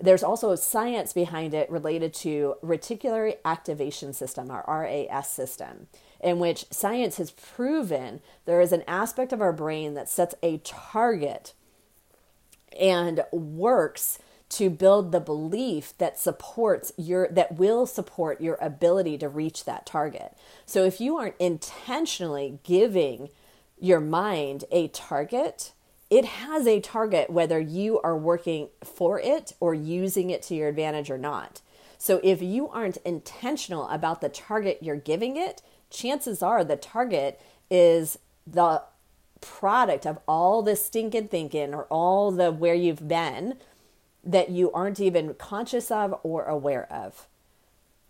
There's 0.00 0.22
also 0.22 0.54
science 0.54 1.12
behind 1.12 1.54
it 1.54 1.68
related 1.70 2.14
to 2.14 2.54
reticular 2.62 3.36
activation 3.44 4.12
system, 4.12 4.50
our 4.50 4.64
RAS 4.68 5.28
system 5.28 5.88
in 6.20 6.38
which 6.38 6.66
science 6.70 7.16
has 7.16 7.30
proven 7.30 8.20
there 8.44 8.60
is 8.60 8.72
an 8.72 8.82
aspect 8.86 9.32
of 9.32 9.40
our 9.40 9.52
brain 9.52 9.94
that 9.94 10.08
sets 10.08 10.34
a 10.42 10.58
target 10.58 11.54
and 12.78 13.24
works 13.32 14.18
to 14.50 14.70
build 14.70 15.12
the 15.12 15.20
belief 15.20 15.96
that 15.98 16.18
supports 16.18 16.92
your 16.96 17.28
that 17.28 17.56
will 17.56 17.86
support 17.86 18.40
your 18.40 18.58
ability 18.60 19.18
to 19.18 19.28
reach 19.28 19.64
that 19.64 19.84
target. 19.84 20.36
So 20.64 20.84
if 20.84 21.00
you 21.00 21.16
aren't 21.16 21.36
intentionally 21.38 22.58
giving 22.62 23.28
your 23.78 24.00
mind 24.00 24.64
a 24.70 24.88
target, 24.88 25.72
it 26.10 26.24
has 26.24 26.66
a 26.66 26.80
target 26.80 27.30
whether 27.30 27.60
you 27.60 28.00
are 28.00 28.16
working 28.16 28.68
for 28.82 29.20
it 29.20 29.52
or 29.60 29.74
using 29.74 30.30
it 30.30 30.42
to 30.44 30.54
your 30.54 30.68
advantage 30.68 31.10
or 31.10 31.18
not. 31.18 31.60
So 31.98 32.20
if 32.22 32.40
you 32.40 32.68
aren't 32.68 32.96
intentional 32.98 33.88
about 33.88 34.20
the 34.20 34.28
target 34.28 34.78
you're 34.80 34.96
giving 34.96 35.36
it, 35.36 35.60
chances 35.90 36.42
are 36.42 36.64
the 36.64 36.76
target 36.76 37.40
is 37.70 38.18
the 38.46 38.82
product 39.40 40.06
of 40.06 40.18
all 40.26 40.62
the 40.62 40.76
stinking 40.76 41.28
thinking 41.28 41.74
or 41.74 41.84
all 41.84 42.30
the 42.30 42.50
where 42.50 42.74
you've 42.74 43.06
been 43.06 43.56
that 44.28 44.50
you 44.50 44.70
aren't 44.72 45.00
even 45.00 45.34
conscious 45.34 45.90
of 45.90 46.14
or 46.22 46.44
aware 46.44 46.86
of. 46.92 47.26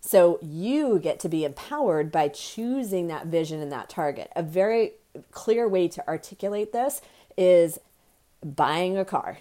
So 0.01 0.41
you 0.43 0.99
get 0.99 1.21
to 1.21 1.29
be 1.29 1.45
empowered 1.45 2.11
by 2.11 2.29
choosing 2.29 3.07
that 3.07 3.27
vision 3.27 3.61
and 3.61 3.71
that 3.71 3.89
target. 3.89 4.31
A 4.35 4.43
very 4.43 4.93
clear 5.31 5.69
way 5.69 5.87
to 5.89 6.07
articulate 6.09 6.73
this 6.73 7.01
is 7.37 7.79
buying 8.45 8.99
a 8.99 9.05
car. 9.05 9.39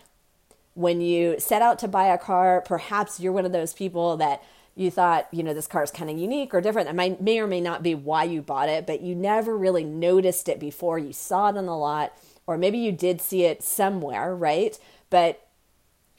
When 0.75 1.01
you 1.01 1.39
set 1.39 1.63
out 1.63 1.79
to 1.79 1.88
buy 1.88 2.07
a 2.07 2.17
car, 2.17 2.62
perhaps 2.62 3.19
you're 3.19 3.34
one 3.34 3.46
of 3.46 3.51
those 3.51 3.74
people 3.74 4.15
that 4.17 4.43
you 4.75 4.91
thought, 4.91 5.27
you 5.31 5.41
know, 5.41 5.55
this 5.55 5.65
car 5.65 5.81
is 5.81 5.89
kind 5.89 6.12
of 6.12 6.19
unique 6.19 6.53
or 6.53 6.62
different. 6.62 6.88
That 6.88 7.22
may 7.22 7.39
or 7.39 7.48
may 7.48 7.62
not 7.62 7.81
be 7.81 7.96
why 7.96 8.25
you 8.25 8.43
bought 8.43 8.69
it, 8.69 8.86
but 8.86 9.01
you 9.01 9.15
never 9.15 9.57
really 9.57 9.84
noticed 9.84 10.48
it 10.48 10.60
before. 10.60 11.00
You 11.00 11.13
saw 11.13 11.50
it 11.50 11.57
on 11.57 11.65
the 11.65 11.75
lot, 11.75 12.13
or 12.46 12.55
maybe 12.55 12.77
you 12.77 12.91
did 12.91 13.19
see 13.19 13.46
it 13.46 13.63
somewhere, 13.63 14.36
right? 14.36 14.77
But 15.10 15.46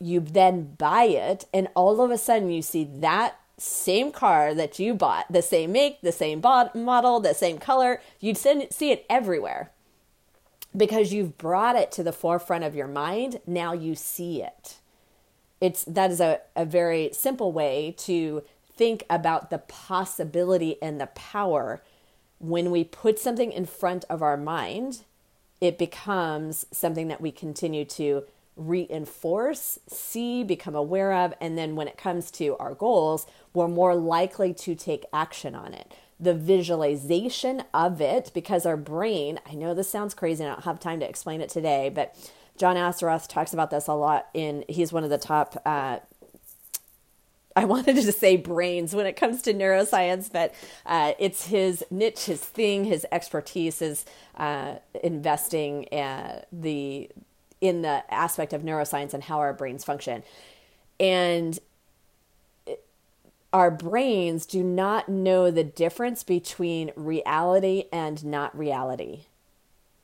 you 0.00 0.20
then 0.20 0.74
buy 0.78 1.04
it, 1.04 1.46
and 1.52 1.68
all 1.74 2.00
of 2.00 2.10
a 2.10 2.18
sudden 2.18 2.50
you 2.50 2.62
see 2.62 2.84
that 2.84 3.36
same 3.56 4.12
car 4.12 4.54
that 4.54 4.78
you 4.78 4.94
bought, 4.94 5.26
the 5.30 5.42
same 5.42 5.72
make, 5.72 6.00
the 6.00 6.12
same 6.12 6.40
model, 6.40 7.20
the 7.20 7.34
same 7.34 7.58
color. 7.58 8.00
You'd 8.20 8.36
see 8.36 8.92
it 8.92 9.04
everywhere 9.10 9.72
because 10.76 11.12
you've 11.12 11.36
brought 11.38 11.74
it 11.74 11.90
to 11.92 12.04
the 12.04 12.12
forefront 12.12 12.62
of 12.62 12.76
your 12.76 12.86
mind. 12.86 13.40
Now 13.46 13.72
you 13.72 13.96
see 13.96 14.42
it 14.42 14.78
it's 15.60 15.84
that 15.84 16.10
is 16.10 16.20
a, 16.20 16.40
a 16.54 16.64
very 16.64 17.10
simple 17.12 17.52
way 17.52 17.94
to 17.98 18.42
think 18.76 19.04
about 19.10 19.50
the 19.50 19.58
possibility 19.58 20.80
and 20.80 21.00
the 21.00 21.06
power 21.08 21.82
when 22.38 22.70
we 22.70 22.84
put 22.84 23.18
something 23.18 23.50
in 23.50 23.66
front 23.66 24.04
of 24.08 24.22
our 24.22 24.36
mind, 24.36 25.02
it 25.60 25.76
becomes 25.76 26.66
something 26.70 27.08
that 27.08 27.20
we 27.20 27.32
continue 27.32 27.84
to 27.84 28.22
reinforce, 28.58 29.78
see, 29.88 30.44
become 30.44 30.74
aware 30.74 31.12
of, 31.12 31.32
and 31.40 31.56
then 31.56 31.76
when 31.76 31.88
it 31.88 31.96
comes 31.96 32.30
to 32.32 32.56
our 32.58 32.74
goals, 32.74 33.26
we're 33.54 33.68
more 33.68 33.94
likely 33.94 34.52
to 34.52 34.74
take 34.74 35.06
action 35.12 35.54
on 35.54 35.72
it. 35.72 35.94
The 36.20 36.34
visualization 36.34 37.62
of 37.72 38.00
it, 38.00 38.32
because 38.34 38.66
our 38.66 38.76
brain, 38.76 39.40
I 39.50 39.54
know 39.54 39.72
this 39.72 39.88
sounds 39.88 40.14
crazy, 40.14 40.42
and 40.42 40.50
I 40.52 40.56
don't 40.56 40.64
have 40.64 40.80
time 40.80 41.00
to 41.00 41.08
explain 41.08 41.40
it 41.40 41.48
today, 41.48 41.88
but 41.88 42.14
John 42.58 42.76
Assaraf 42.76 43.28
talks 43.28 43.52
about 43.52 43.70
this 43.70 43.86
a 43.86 43.94
lot 43.94 44.26
in, 44.34 44.64
he's 44.68 44.92
one 44.92 45.04
of 45.04 45.10
the 45.10 45.18
top 45.18 45.62
uh, 45.64 46.00
I 47.58 47.64
wanted 47.64 47.96
to 47.96 48.12
say 48.12 48.36
brains 48.36 48.94
when 48.94 49.06
it 49.06 49.16
comes 49.16 49.42
to 49.42 49.52
neuroscience, 49.52 50.30
but 50.32 50.54
uh, 50.86 51.14
it's 51.18 51.46
his 51.46 51.84
niche, 51.90 52.26
his 52.26 52.40
thing, 52.40 52.84
his 52.84 53.04
expertise 53.10 53.82
is 53.82 54.04
uh, 54.36 54.76
investing 55.02 55.88
uh, 55.88 56.42
the 56.52 57.10
in 57.60 57.82
the 57.82 58.02
aspect 58.12 58.52
of 58.52 58.62
neuroscience 58.62 59.14
and 59.14 59.24
how 59.24 59.38
our 59.38 59.52
brains 59.52 59.84
function, 59.84 60.22
and 61.00 61.58
our 63.52 63.70
brains 63.70 64.44
do 64.44 64.62
not 64.62 65.08
know 65.08 65.50
the 65.50 65.64
difference 65.64 66.22
between 66.22 66.92
reality 66.96 67.84
and 67.90 68.24
not 68.24 68.56
reality. 68.56 69.24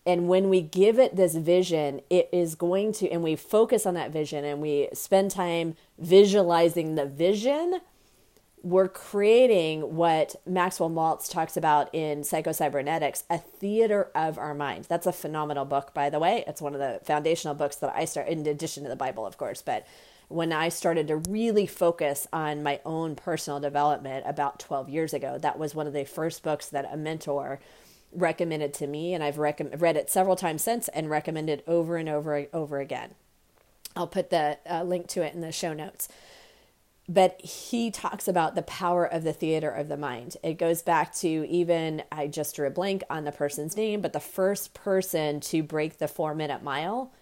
And 0.06 0.28
when 0.28 0.48
we 0.48 0.60
give 0.60 0.98
it 0.98 1.16
this 1.16 1.34
vision, 1.34 2.00
it 2.10 2.28
is 2.32 2.54
going 2.54 2.92
to, 2.94 3.08
and 3.10 3.22
we 3.22 3.36
focus 3.36 3.86
on 3.86 3.94
that 3.94 4.10
vision 4.10 4.44
and 4.44 4.60
we 4.60 4.88
spend 4.92 5.30
time 5.30 5.76
visualizing 5.98 6.94
the 6.94 7.06
vision, 7.06 7.80
we're 8.64 8.88
creating 8.88 9.94
what 9.94 10.34
Maxwell 10.46 10.88
Maltz 10.88 11.30
talks 11.30 11.54
about 11.54 11.94
in 11.94 12.22
Psychocybernetics, 12.22 13.24
a 13.28 13.36
theater 13.36 14.10
of 14.14 14.38
our 14.38 14.54
mind. 14.54 14.86
That's 14.88 15.06
a 15.06 15.12
phenomenal 15.12 15.66
book, 15.66 15.92
by 15.92 16.08
the 16.08 16.18
way. 16.18 16.44
It's 16.46 16.62
one 16.62 16.72
of 16.72 16.80
the 16.80 16.98
foundational 17.04 17.54
books 17.54 17.76
that 17.76 17.94
I 17.94 18.06
start, 18.06 18.28
in 18.28 18.46
addition 18.46 18.82
to 18.84 18.88
the 18.88 18.96
Bible, 18.96 19.26
of 19.26 19.36
course. 19.36 19.60
But 19.60 19.86
when 20.28 20.50
I 20.50 20.70
started 20.70 21.08
to 21.08 21.16
really 21.16 21.66
focus 21.66 22.26
on 22.32 22.62
my 22.62 22.80
own 22.86 23.16
personal 23.16 23.60
development 23.60 24.24
about 24.26 24.58
12 24.60 24.88
years 24.88 25.12
ago, 25.12 25.36
that 25.36 25.58
was 25.58 25.74
one 25.74 25.86
of 25.86 25.92
the 25.92 26.06
first 26.06 26.42
books 26.42 26.70
that 26.70 26.88
a 26.90 26.96
mentor 26.96 27.60
recommended 28.14 28.72
to 28.74 28.86
me, 28.86 29.12
and 29.12 29.22
I've 29.22 29.36
rec- 29.36 29.60
read 29.76 29.98
it 29.98 30.08
several 30.08 30.36
times 30.36 30.64
since 30.64 30.88
and 30.88 31.10
recommended 31.10 31.62
over 31.66 31.98
and 31.98 32.08
over 32.08 32.34
and 32.34 32.48
over 32.54 32.80
again. 32.80 33.10
I'll 33.94 34.06
put 34.06 34.30
the 34.30 34.58
uh, 34.68 34.84
link 34.84 35.06
to 35.08 35.22
it 35.22 35.34
in 35.34 35.42
the 35.42 35.52
show 35.52 35.74
notes. 35.74 36.08
But 37.08 37.40
he 37.42 37.90
talks 37.90 38.26
about 38.28 38.54
the 38.54 38.62
power 38.62 39.04
of 39.04 39.24
the 39.24 39.32
theater 39.32 39.70
of 39.70 39.88
the 39.88 39.96
mind. 39.96 40.38
It 40.42 40.54
goes 40.54 40.80
back 40.80 41.14
to 41.16 41.28
even, 41.28 42.02
I 42.10 42.28
just 42.28 42.56
drew 42.56 42.66
a 42.66 42.70
blank 42.70 43.04
on 43.10 43.24
the 43.24 43.32
person's 43.32 43.76
name, 43.76 44.00
but 44.00 44.14
the 44.14 44.20
first 44.20 44.72
person 44.72 45.40
to 45.40 45.62
break 45.62 45.98
the 45.98 46.08
four 46.08 46.34
minute 46.34 46.62
mile, 46.62 47.12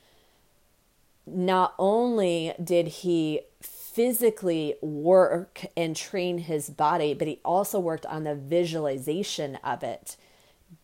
not 1.26 1.74
only 1.78 2.54
did 2.62 2.86
he 2.86 3.40
physically 3.60 4.76
work 4.80 5.66
and 5.76 5.96
train 5.96 6.38
his 6.38 6.70
body, 6.70 7.12
but 7.12 7.28
he 7.28 7.40
also 7.44 7.78
worked 7.80 8.06
on 8.06 8.24
the 8.24 8.34
visualization 8.34 9.56
of 9.64 9.82
it 9.82 10.16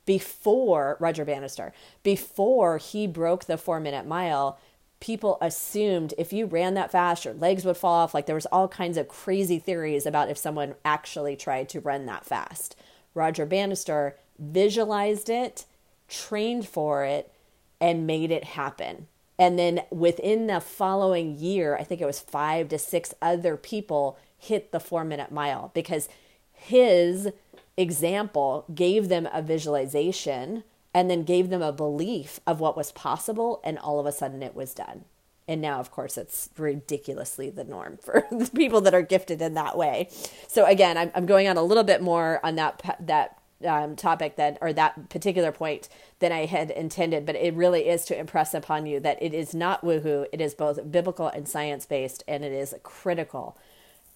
before 0.05 0.97
Roger 1.01 1.25
Bannister, 1.25 1.73
before 2.03 2.79
he 2.79 3.07
broke 3.07 3.45
the 3.45 3.57
four 3.57 3.79
minute 3.81 4.07
mile, 4.07 4.59
people 5.01 5.39
assumed 5.41 6.15
if 6.19 6.33
you 6.33 6.47
ran 6.47 6.75
that 6.75 6.91
fast, 6.91 7.25
your 7.25 7.35
legs 7.35 7.65
would 7.65 7.77
fall 7.77 7.95
off. 7.95 8.15
Like 8.15 8.27
there 8.27 8.35
was 8.35 8.47
all 8.47 8.69
kinds 8.69 8.97
of 8.97 9.09
crazy 9.09 9.59
theories 9.59 10.07
about 10.07 10.31
if 10.31 10.39
someone 10.39 10.75
actually 10.85 11.37
tried 11.37 11.69
to 11.71 11.81
run 11.81 12.07
that 12.07 12.25
fast. 12.25 12.77
Roger 13.15 13.47
Bannister 13.47 14.17
visualized 14.39 15.29
it, 15.29 15.65
trained 16.09 16.67
for 16.67 17.05
it, 17.05 17.33
and 17.81 18.07
made 18.07 18.31
it 18.31 18.45
happen. 18.45 19.07
And 19.39 19.59
then 19.59 19.83
within 19.91 20.49
the 20.49 20.61
following 20.61 21.39
year, 21.39 21.77
I 21.77 21.85
think 21.85 22.01
it 22.01 22.07
was 22.07 22.19
five 22.19 22.69
to 22.71 22.79
six 22.79 23.15
other 23.23 23.57
people 23.57 24.19
hit 24.37 24.73
the 24.73 24.81
four 24.81 25.05
minute 25.05 25.31
mile 25.31 25.71
because 25.75 26.09
his 26.53 27.29
example 27.77 28.65
gave 28.75 29.09
them 29.09 29.29
a 29.33 29.41
visualization 29.43 30.65
and 30.95 31.11
then 31.11 31.23
gave 31.25 31.51
them 31.51 31.63
a 31.63 31.73
belief 31.73 32.41
of 32.47 32.61
what 32.61 32.77
was 32.77 32.93
possible 32.93 33.61
and 33.65 33.79
all 33.79 34.01
of 34.01 34.07
a 34.07 34.13
sudden 34.13 34.43
it 34.43 34.55
was 34.55 34.75
done. 34.75 35.05
And 35.47 35.61
now 35.61 35.81
of 35.81 35.91
course 35.91 36.19
it's 36.19 36.51
ridiculously 36.57 37.51
the 37.51 37.65
norm 37.65 37.99
for 38.03 38.27
the 38.31 38.51
people 38.55 38.81
that 38.83 38.95
are 38.95 39.03
gifted 39.03 39.41
in 39.41 39.55
that 39.55 39.77
way. 39.77 40.09
So 40.47 40.65
again 40.65 40.97
i'm, 40.97 41.11
I'm 41.15 41.27
going 41.27 41.49
on 41.49 41.57
a 41.57 41.63
little 41.63 41.85
bit 41.85 42.03
more 42.03 42.41
on 42.43 42.57
that 42.57 42.97
that 43.01 43.39
um, 43.67 43.97
topic 43.97 44.37
that 44.37 44.57
or 44.61 44.73
that 44.73 45.09
particular 45.09 45.51
point 45.51 45.89
than 46.21 46.31
i 46.31 46.47
had 46.47 46.71
intended 46.71 47.27
but 47.27 47.35
it 47.35 47.55
really 47.55 47.89
is 47.89 48.05
to 48.05 48.17
impress 48.17 48.55
upon 48.55 48.87
you 48.87 49.01
that 49.01 49.21
it 49.21 49.35
is 49.35 49.53
not 49.53 49.83
woohoo. 49.83 50.27
It 50.33 50.41
is 50.41 50.55
both 50.55 50.93
biblical 50.93 51.27
and 51.27 51.49
science 51.49 51.85
based 51.85 52.23
and 52.29 52.45
it 52.45 52.53
is 52.53 52.73
a 52.73 52.79
critical 52.79 53.57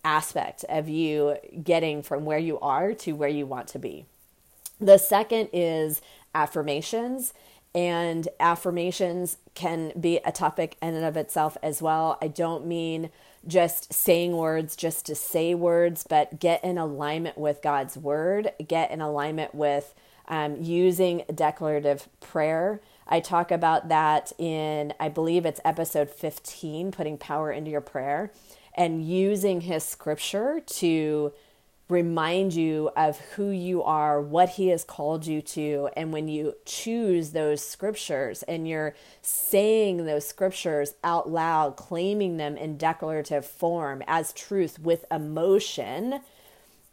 aspect 0.04 0.64
of 0.68 0.88
you 0.88 1.36
getting 1.62 2.02
from 2.02 2.24
where 2.24 2.38
you 2.38 2.58
are 2.60 2.92
to 2.94 3.12
where 3.12 3.28
you 3.28 3.46
want 3.46 3.68
to 3.68 3.78
be. 3.78 4.06
The 4.80 4.98
second 4.98 5.48
is 5.52 6.02
affirmations, 6.34 7.32
and 7.74 8.28
affirmations 8.38 9.38
can 9.54 9.92
be 9.98 10.18
a 10.24 10.32
topic 10.32 10.76
in 10.82 10.94
and 10.94 11.04
of 11.04 11.16
itself 11.16 11.56
as 11.62 11.80
well. 11.80 12.18
I 12.20 12.28
don't 12.28 12.66
mean 12.66 13.10
just 13.46 13.92
saying 13.92 14.36
words 14.36 14.76
just 14.76 15.06
to 15.06 15.14
say 15.14 15.54
words, 15.54 16.04
but 16.08 16.38
get 16.38 16.62
in 16.62 16.78
alignment 16.78 17.38
with 17.38 17.62
God's 17.62 17.96
word, 17.96 18.52
get 18.66 18.90
in 18.90 19.00
alignment 19.00 19.54
with 19.54 19.94
um, 20.28 20.56
using 20.60 21.24
declarative 21.34 22.08
prayer. 22.20 22.80
I 23.08 23.20
talk 23.20 23.50
about 23.50 23.88
that 23.88 24.32
in, 24.38 24.94
I 25.00 25.08
believe 25.08 25.44
it's 25.44 25.60
episode 25.64 26.10
15, 26.10 26.92
putting 26.92 27.18
power 27.18 27.50
into 27.50 27.70
your 27.70 27.80
prayer 27.80 28.32
and 28.74 29.06
using 29.06 29.62
his 29.62 29.84
scripture 29.84 30.60
to 30.60 31.32
remind 31.88 32.54
you 32.54 32.90
of 32.96 33.18
who 33.36 33.50
you 33.50 33.82
are, 33.82 34.20
what 34.20 34.50
he 34.50 34.68
has 34.68 34.84
called 34.84 35.26
you 35.26 35.42
to. 35.42 35.88
And 35.96 36.12
when 36.12 36.28
you 36.28 36.54
choose 36.64 37.30
those 37.30 37.66
scriptures 37.66 38.42
and 38.44 38.66
you're 38.66 38.94
saying 39.20 40.04
those 40.04 40.26
scriptures 40.26 40.94
out 41.04 41.30
loud, 41.30 41.76
claiming 41.76 42.36
them 42.36 42.56
in 42.56 42.78
declarative 42.78 43.44
form 43.44 44.02
as 44.06 44.32
truth 44.32 44.78
with 44.78 45.04
emotion 45.10 46.20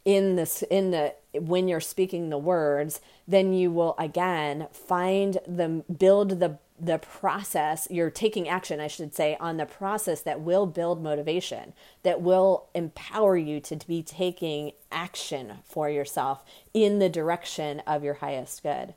in 0.04 0.36
this 0.36 0.62
in 0.62 0.90
the 0.90 1.14
when 1.34 1.68
you're 1.68 1.78
speaking 1.78 2.30
the 2.30 2.38
words 2.38 3.00
then 3.28 3.52
you 3.52 3.70
will 3.70 3.94
again 3.98 4.66
find 4.72 5.38
the 5.46 5.84
build 5.98 6.40
the 6.40 6.58
the 6.80 6.98
process, 6.98 7.86
you're 7.90 8.10
taking 8.10 8.48
action, 8.48 8.80
I 8.80 8.86
should 8.86 9.14
say, 9.14 9.36
on 9.38 9.56
the 9.56 9.66
process 9.66 10.22
that 10.22 10.40
will 10.40 10.66
build 10.66 11.02
motivation, 11.02 11.74
that 12.02 12.20
will 12.20 12.68
empower 12.74 13.36
you 13.36 13.60
to 13.60 13.76
be 13.86 14.02
taking 14.02 14.72
action 14.90 15.58
for 15.64 15.90
yourself 15.90 16.42
in 16.72 16.98
the 16.98 17.08
direction 17.08 17.80
of 17.80 18.02
your 18.02 18.14
highest 18.14 18.62
good. 18.62 18.94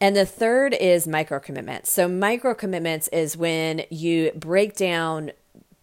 And 0.00 0.16
the 0.16 0.26
third 0.26 0.74
is 0.74 1.06
micro 1.06 1.38
commitments. 1.38 1.90
So, 1.90 2.08
micro 2.08 2.54
commitments 2.54 3.08
is 3.08 3.36
when 3.36 3.84
you 3.88 4.32
break 4.32 4.76
down 4.76 5.30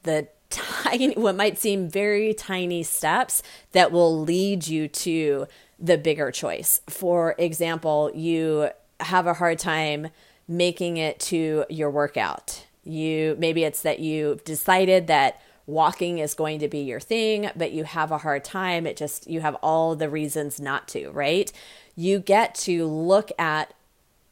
the 0.04 0.28
tiny, 0.50 1.14
what 1.14 1.36
might 1.36 1.58
seem 1.58 1.90
very 1.90 2.34
tiny 2.34 2.84
steps 2.84 3.42
that 3.72 3.92
will 3.92 4.20
lead 4.20 4.68
you 4.68 4.88
to 4.88 5.48
the 5.80 5.98
bigger 5.98 6.32
choice. 6.32 6.82
For 6.88 7.36
example, 7.38 8.12
you 8.14 8.70
have 9.00 9.28
a 9.28 9.36
hard 9.36 9.60
time 9.60 10.10
making 10.50 10.98
it 10.98 11.20
to 11.20 11.64
your 11.70 11.92
workout. 11.92 12.66
You 12.84 13.38
maybe 13.40 13.64
it's 13.64 13.84
that 13.84 14.00
you've 14.00 14.44
decided 14.44 15.08
that 15.08 15.40
walking 15.68 16.18
is 16.18 16.34
going 16.34 16.60
to 16.60 16.68
be 16.68 16.80
your 16.80 17.00
thing, 17.00 17.52
but 17.56 17.72
you 17.72 17.84
have 17.84 18.12
a 18.12 18.18
hard 18.18 18.44
time. 18.44 18.88
It 18.88 18.98
just 18.98 19.30
you 19.30 19.42
have 19.42 19.56
all 19.62 19.96
the 19.96 20.10
reasons 20.10 20.60
not 20.60 20.88
to, 20.90 21.12
right? 21.12 21.52
You 21.96 22.20
get 22.20 22.56
to 22.56 22.88
look 22.88 23.32
at 23.38 23.74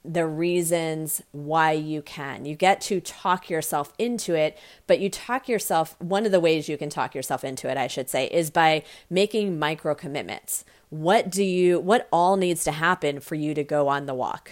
the 0.04 0.26
reasons 0.26 1.22
why 1.32 1.74
you 1.74 2.02
can. 2.02 2.46
You 2.46 2.56
get 2.56 2.82
to 2.82 3.02
talk 3.02 3.50
yourself 3.50 3.94
into 4.00 4.34
it, 4.34 4.58
but 4.88 5.00
you 5.00 5.10
talk 5.10 5.50
yourself, 5.50 5.96
one 6.00 6.26
of 6.26 6.32
the 6.32 6.40
ways 6.40 6.70
you 6.70 6.78
can 6.78 6.90
talk 6.90 7.14
yourself 7.14 7.44
into 7.44 7.70
it, 7.70 7.78
I 7.78 7.88
should 7.88 8.10
say, 8.10 8.28
is 8.28 8.50
by 8.50 8.84
making 9.10 9.60
micro 9.60 9.94
commitments. 9.94 10.64
What 10.90 11.30
do 11.30 11.44
you, 11.44 11.80
what 11.80 12.08
all 12.12 12.38
needs 12.38 12.64
to 12.64 12.72
happen 12.72 13.20
for 13.20 13.36
you 13.36 13.54
to 13.54 13.64
go 13.64 13.90
on 13.90 14.06
the 14.06 14.14
walk? 14.14 14.52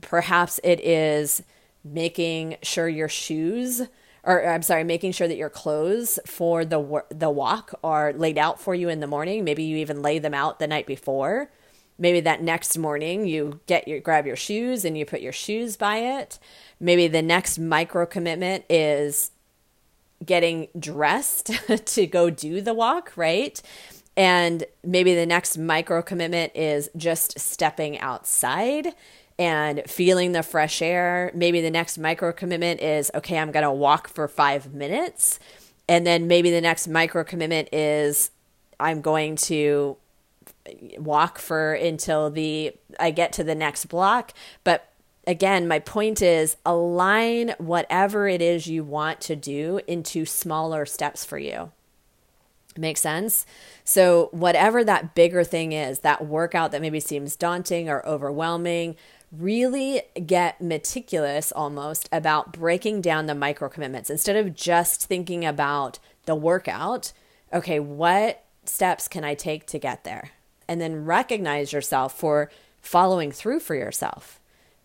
Perhaps 0.00 0.60
it 0.64 0.80
is 0.80 1.42
making 1.84 2.56
sure 2.62 2.88
your 2.88 3.08
shoes 3.08 3.82
or 4.26 4.46
I'm 4.48 4.62
sorry, 4.62 4.84
making 4.84 5.12
sure 5.12 5.28
that 5.28 5.36
your 5.36 5.50
clothes 5.50 6.18
for 6.26 6.64
the 6.64 7.04
the 7.10 7.30
walk 7.30 7.74
are 7.84 8.12
laid 8.12 8.38
out 8.38 8.60
for 8.60 8.74
you 8.74 8.88
in 8.88 9.00
the 9.00 9.06
morning. 9.06 9.44
Maybe 9.44 9.64
you 9.64 9.76
even 9.76 10.02
lay 10.02 10.18
them 10.18 10.34
out 10.34 10.58
the 10.58 10.66
night 10.66 10.86
before. 10.86 11.50
Maybe 11.98 12.20
that 12.20 12.42
next 12.42 12.76
morning 12.76 13.26
you 13.26 13.60
get 13.66 13.86
your 13.86 14.00
grab 14.00 14.26
your 14.26 14.36
shoes 14.36 14.84
and 14.84 14.96
you 14.98 15.04
put 15.04 15.20
your 15.20 15.32
shoes 15.32 15.76
by 15.76 15.98
it. 15.98 16.38
Maybe 16.80 17.06
the 17.06 17.22
next 17.22 17.58
micro 17.58 18.06
commitment 18.06 18.64
is 18.68 19.30
getting 20.24 20.68
dressed 20.78 21.50
to 21.86 22.06
go 22.06 22.30
do 22.30 22.60
the 22.60 22.74
walk, 22.74 23.12
right? 23.16 23.60
And 24.16 24.64
maybe 24.82 25.14
the 25.14 25.26
next 25.26 25.58
micro 25.58 26.00
commitment 26.00 26.52
is 26.54 26.88
just 26.96 27.38
stepping 27.38 27.98
outside 27.98 28.94
and 29.38 29.82
feeling 29.86 30.32
the 30.32 30.42
fresh 30.42 30.80
air. 30.80 31.30
Maybe 31.34 31.60
the 31.60 31.70
next 31.70 31.98
micro 31.98 32.32
commitment 32.32 32.80
is 32.80 33.10
okay, 33.14 33.38
I'm 33.38 33.50
going 33.50 33.64
to 33.64 33.72
walk 33.72 34.08
for 34.08 34.28
five 34.28 34.72
minutes. 34.74 35.38
And 35.88 36.06
then 36.06 36.26
maybe 36.26 36.50
the 36.50 36.60
next 36.60 36.88
micro 36.88 37.24
commitment 37.24 37.68
is 37.72 38.30
I'm 38.80 39.00
going 39.00 39.36
to 39.36 39.96
walk 40.98 41.38
for 41.38 41.74
until 41.74 42.30
the 42.30 42.72
I 42.98 43.10
get 43.10 43.32
to 43.34 43.44
the 43.44 43.54
next 43.54 43.86
block. 43.86 44.32
But 44.62 44.90
again, 45.26 45.68
my 45.68 45.78
point 45.78 46.22
is 46.22 46.56
align 46.64 47.54
whatever 47.58 48.28
it 48.28 48.40
is 48.40 48.66
you 48.66 48.84
want 48.84 49.20
to 49.22 49.36
do 49.36 49.80
into 49.86 50.24
smaller 50.24 50.86
steps 50.86 51.24
for 51.24 51.38
you. 51.38 51.72
Make 52.76 52.96
sense? 52.96 53.46
So, 53.84 54.30
whatever 54.32 54.82
that 54.82 55.14
bigger 55.14 55.44
thing 55.44 55.72
is, 55.72 56.00
that 56.00 56.26
workout 56.26 56.72
that 56.72 56.80
maybe 56.80 56.98
seems 56.98 57.36
daunting 57.36 57.88
or 57.88 58.04
overwhelming, 58.04 58.96
really 59.38 60.02
get 60.26 60.60
meticulous 60.60 61.52
almost 61.52 62.08
about 62.12 62.52
breaking 62.52 63.00
down 63.00 63.26
the 63.26 63.34
micro 63.34 63.68
commitments 63.68 64.10
instead 64.10 64.36
of 64.36 64.54
just 64.54 65.06
thinking 65.06 65.44
about 65.44 65.98
the 66.26 66.34
workout. 66.34 67.12
Okay, 67.52 67.80
what 67.80 68.44
steps 68.64 69.08
can 69.08 69.24
I 69.24 69.34
take 69.34 69.66
to 69.68 69.78
get 69.78 70.04
there? 70.04 70.30
And 70.68 70.80
then 70.80 71.04
recognize 71.04 71.72
yourself 71.72 72.18
for 72.18 72.50
following 72.80 73.32
through 73.32 73.60
for 73.60 73.74
yourself. 73.74 74.40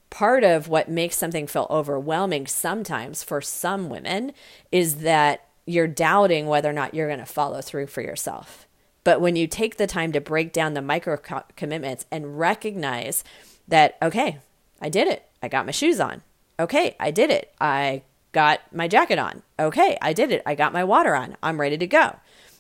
Part 0.10 0.44
of 0.44 0.68
what 0.68 0.90
makes 0.90 1.18
something 1.18 1.48
feel 1.48 1.68
overwhelming 1.70 2.48
sometimes 2.48 3.24
for 3.24 3.42
some 3.42 3.90
women 3.90 4.34
is 4.72 4.98
that 4.98 5.46
you're 5.66 5.88
doubting 5.88 6.48
whether 6.48 6.70
or 6.70 6.74
not 6.74 6.94
you're 6.94 7.08
going 7.08 7.20
to 7.20 7.26
follow 7.26 7.62
through 7.62 7.88
for 7.88 8.02
yourself. 8.02 8.68
But 9.04 9.22
when 9.22 9.36
you 9.36 9.48
take 9.48 9.78
the 9.78 9.88
time 9.88 10.12
to 10.12 10.22
break 10.22 10.52
down 10.52 10.74
the 10.74 10.82
micro 10.82 11.18
commitments 11.56 12.06
and 12.12 12.40
recognize 12.40 13.24
that, 13.70 13.98
okay, 14.02 14.40
I 14.82 14.90
did 14.90 15.08
it. 15.08 15.24
I 15.42 15.48
got 15.48 15.66
my 15.66 15.72
shoes 15.72 16.00
on. 16.00 16.22
Okay, 16.60 16.96
I 17.00 17.12
did 17.12 17.30
it. 17.30 17.54
I 17.62 18.04
got 18.32 18.60
my 18.74 18.88
jacket 18.88 19.18
on. 19.18 19.44
Okay, 19.58 19.98
I 20.02 20.14
did 20.14 20.32
it. 20.32 20.42
I 20.46 20.56
got 20.56 20.74
my 20.74 20.84
water 20.84 21.16
on. 21.16 21.38
I'm 21.42 21.60
ready 21.60 21.78
to 21.78 21.88
go. 21.88 22.18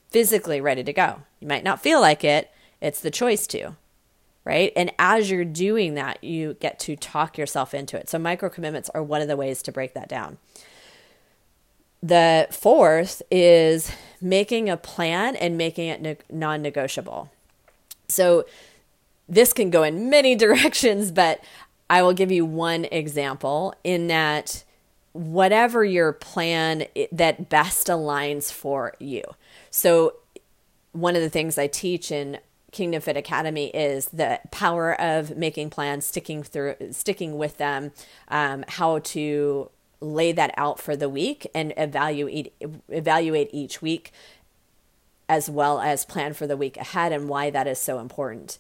Physically 0.09 0.61
ready 0.61 0.83
to 0.83 0.93
go. 0.93 1.21
You 1.39 1.47
might 1.47 1.63
not 1.63 1.81
feel 1.81 1.99
like 1.99 2.23
it. 2.23 2.49
It's 2.81 3.01
the 3.01 3.11
choice 3.11 3.45
to, 3.47 3.75
right? 4.45 4.71
And 4.75 4.91
as 4.97 5.29
you're 5.29 5.45
doing 5.45 5.95
that, 5.95 6.23
you 6.23 6.55
get 6.55 6.79
to 6.81 6.95
talk 6.95 7.37
yourself 7.37 7.73
into 7.73 7.97
it. 7.97 8.09
So 8.09 8.17
micro 8.17 8.49
commitments 8.49 8.89
are 8.95 9.03
one 9.03 9.21
of 9.21 9.27
the 9.27 9.35
ways 9.37 9.61
to 9.63 9.71
break 9.71 9.93
that 9.93 10.07
down. 10.07 10.37
The 12.01 12.47
fourth 12.49 13.21
is 13.29 13.91
making 14.21 14.69
a 14.69 14.77
plan 14.77 15.35
and 15.35 15.57
making 15.57 15.89
it 15.89 16.23
non 16.31 16.61
negotiable. 16.61 17.29
So 18.07 18.45
this 19.29 19.53
can 19.53 19.69
go 19.69 19.83
in 19.83 20.09
many 20.09 20.35
directions, 20.35 21.11
but 21.11 21.41
I 21.89 22.01
will 22.01 22.13
give 22.13 22.31
you 22.31 22.45
one 22.45 22.85
example 22.85 23.73
in 23.83 24.07
that 24.07 24.63
whatever 25.13 25.83
your 25.83 26.13
plan 26.13 26.85
that 27.11 27.49
best 27.49 27.87
aligns 27.87 28.51
for 28.51 28.93
you. 28.99 29.23
So, 29.69 30.15
one 30.91 31.15
of 31.15 31.21
the 31.21 31.29
things 31.29 31.57
I 31.57 31.67
teach 31.67 32.11
in 32.11 32.39
Kingdom 32.71 33.01
Fit 33.01 33.15
Academy 33.15 33.67
is 33.67 34.07
the 34.07 34.39
power 34.51 34.99
of 34.99 35.37
making 35.37 35.69
plans, 35.69 36.05
sticking 36.05 36.43
through, 36.43 36.75
sticking 36.91 37.37
with 37.37 37.57
them, 37.57 37.91
um, 38.27 38.65
how 38.67 38.99
to 38.99 39.69
lay 40.01 40.31
that 40.31 40.53
out 40.57 40.79
for 40.79 40.95
the 40.95 41.09
week 41.09 41.47
and 41.53 41.73
evaluate 41.77 42.53
evaluate 42.89 43.49
each 43.51 43.81
week, 43.81 44.11
as 45.27 45.49
well 45.49 45.79
as 45.79 46.05
plan 46.05 46.33
for 46.33 46.47
the 46.47 46.57
week 46.57 46.77
ahead 46.77 47.11
and 47.11 47.29
why 47.29 47.49
that 47.49 47.67
is 47.67 47.79
so 47.79 47.99
important 47.99 48.57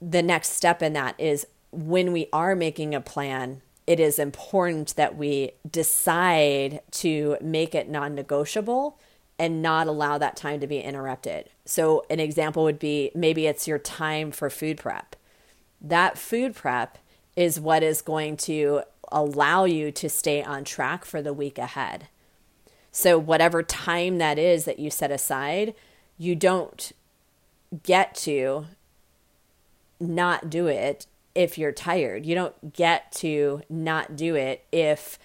the 0.00 0.22
next 0.22 0.50
step 0.50 0.82
in 0.82 0.92
that 0.94 1.14
is 1.18 1.46
when 1.70 2.12
we 2.12 2.28
are 2.32 2.54
making 2.54 2.94
a 2.94 3.00
plan, 3.00 3.62
it 3.86 4.00
is 4.00 4.18
important 4.18 4.94
that 4.96 5.16
we 5.16 5.52
decide 5.68 6.80
to 6.90 7.36
make 7.40 7.74
it 7.74 7.88
non 7.88 8.14
negotiable 8.14 8.98
and 9.38 9.62
not 9.62 9.86
allow 9.86 10.18
that 10.18 10.36
time 10.36 10.60
to 10.60 10.66
be 10.66 10.80
interrupted. 10.80 11.48
So, 11.64 12.04
an 12.10 12.20
example 12.20 12.64
would 12.64 12.78
be 12.78 13.10
maybe 13.14 13.46
it's 13.46 13.68
your 13.68 13.78
time 13.78 14.30
for 14.30 14.50
food 14.50 14.78
prep. 14.78 15.16
That 15.80 16.18
food 16.18 16.54
prep 16.54 16.98
is 17.36 17.60
what 17.60 17.82
is 17.82 18.02
going 18.02 18.36
to 18.36 18.82
allow 19.10 19.64
you 19.64 19.90
to 19.92 20.08
stay 20.08 20.42
on 20.42 20.64
track 20.64 21.04
for 21.04 21.22
the 21.22 21.32
week 21.32 21.56
ahead. 21.56 22.08
So, 22.90 23.18
whatever 23.18 23.62
time 23.62 24.18
that 24.18 24.38
is 24.38 24.64
that 24.64 24.78
you 24.78 24.90
set 24.90 25.10
aside, 25.10 25.74
you 26.18 26.34
don't 26.34 26.92
get 27.82 28.14
to 28.16 28.66
not 30.00 30.50
do 30.50 30.66
it 30.66 31.06
if 31.34 31.56
you're 31.56 31.72
tired. 31.72 32.26
You 32.26 32.34
don't 32.34 32.72
get 32.72 33.12
to 33.12 33.62
not 33.68 34.16
do 34.16 34.34
it 34.34 34.64
if 34.72 35.18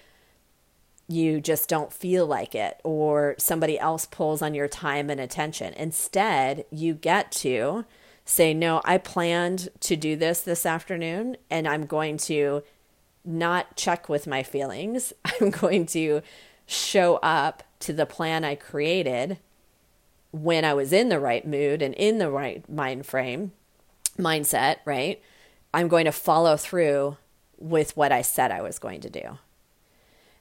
you 1.08 1.40
just 1.40 1.68
don't 1.68 1.92
feel 1.92 2.26
like 2.26 2.54
it 2.54 2.80
or 2.82 3.34
somebody 3.38 3.78
else 3.78 4.06
pulls 4.06 4.40
on 4.40 4.54
your 4.54 4.68
time 4.68 5.10
and 5.10 5.20
attention. 5.20 5.74
Instead, 5.74 6.64
you 6.70 6.94
get 6.94 7.30
to 7.30 7.84
say, 8.24 8.54
No, 8.54 8.80
I 8.84 8.98
planned 8.98 9.68
to 9.80 9.96
do 9.96 10.16
this 10.16 10.40
this 10.40 10.64
afternoon 10.64 11.36
and 11.50 11.68
I'm 11.68 11.84
going 11.84 12.16
to 12.18 12.62
not 13.24 13.76
check 13.76 14.08
with 14.08 14.26
my 14.26 14.42
feelings. 14.42 15.12
I'm 15.40 15.50
going 15.50 15.86
to 15.86 16.22
show 16.66 17.16
up 17.16 17.62
to 17.80 17.92
the 17.92 18.06
plan 18.06 18.44
I 18.44 18.54
created 18.54 19.38
when 20.30 20.64
I 20.64 20.74
was 20.74 20.92
in 20.92 21.10
the 21.10 21.20
right 21.20 21.46
mood 21.46 21.82
and 21.82 21.94
in 21.94 22.18
the 22.18 22.30
right 22.30 22.66
mind 22.68 23.04
frame 23.04 23.52
mindset, 24.18 24.76
right? 24.84 25.20
I'm 25.72 25.88
going 25.88 26.04
to 26.04 26.12
follow 26.12 26.56
through 26.56 27.16
with 27.58 27.96
what 27.96 28.12
I 28.12 28.22
said 28.22 28.50
I 28.50 28.62
was 28.62 28.78
going 28.78 29.00
to 29.00 29.10
do. 29.10 29.38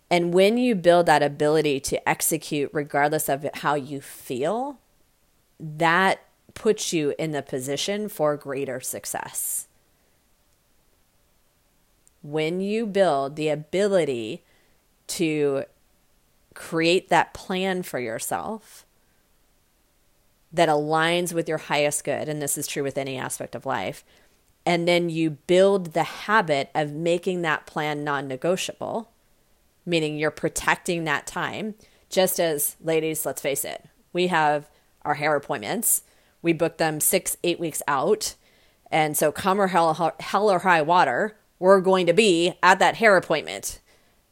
And 0.10 0.34
when 0.34 0.58
you 0.58 0.76
build 0.76 1.08
that 1.08 1.24
ability 1.24 1.80
to 1.82 2.08
execute, 2.08 2.70
regardless 2.74 3.30
of 3.30 3.48
how 3.56 3.76
you 3.76 4.00
feel, 4.00 4.78
that 5.60 6.22
puts 6.54 6.94
you 6.94 7.16
in 7.18 7.32
the 7.32 7.42
position 7.42 8.10
for 8.10 8.38
greater 8.38 8.80
success. 8.80 9.68
When 12.22 12.62
you 12.62 12.86
build 12.86 13.36
the 13.36 13.50
ability 13.50 14.44
to 15.08 15.64
create 16.54 17.10
that 17.10 17.34
plan 17.34 17.84
for 17.84 18.00
yourself, 18.00 18.83
that 20.54 20.70
aligns 20.70 21.34
with 21.34 21.50
your 21.50 21.58
highest 21.58 22.04
good. 22.04 22.30
And 22.30 22.42
this 22.42 22.58
is 22.58 22.68
true 22.68 22.84
with 22.84 22.98
any 22.98 23.18
aspect 23.18 23.56
of 23.56 23.66
life. 23.66 24.06
And 24.66 24.88
then 24.88 25.10
you 25.10 25.32
build 25.32 25.94
the 25.94 26.04
habit 26.04 26.70
of 26.74 26.94
making 26.94 27.42
that 27.42 27.66
plan 27.66 28.04
non 28.04 28.28
negotiable, 28.28 29.10
meaning 29.86 30.18
you're 30.18 30.32
protecting 30.32 31.04
that 31.04 31.28
time. 31.28 31.76
Just 32.10 32.40
as, 32.40 32.78
ladies, 32.82 33.26
let's 33.26 33.42
face 33.42 33.66
it, 33.66 33.86
we 34.14 34.28
have 34.28 34.70
our 35.02 35.16
hair 35.16 35.36
appointments. 35.36 36.04
We 36.42 36.54
book 36.54 36.78
them 36.78 37.00
six, 37.00 37.36
eight 37.44 37.60
weeks 37.60 37.82
out. 37.88 38.36
And 38.92 39.18
so, 39.18 39.32
come 39.32 39.60
or 39.60 39.68
hell, 39.68 40.14
hell 40.20 40.50
or 40.50 40.60
high 40.60 40.84
water, 40.84 41.36
we're 41.58 41.82
going 41.82 42.06
to 42.06 42.14
be 42.14 42.54
at 42.62 42.80
that 42.80 42.98
hair 42.98 43.18
appointment 43.18 43.80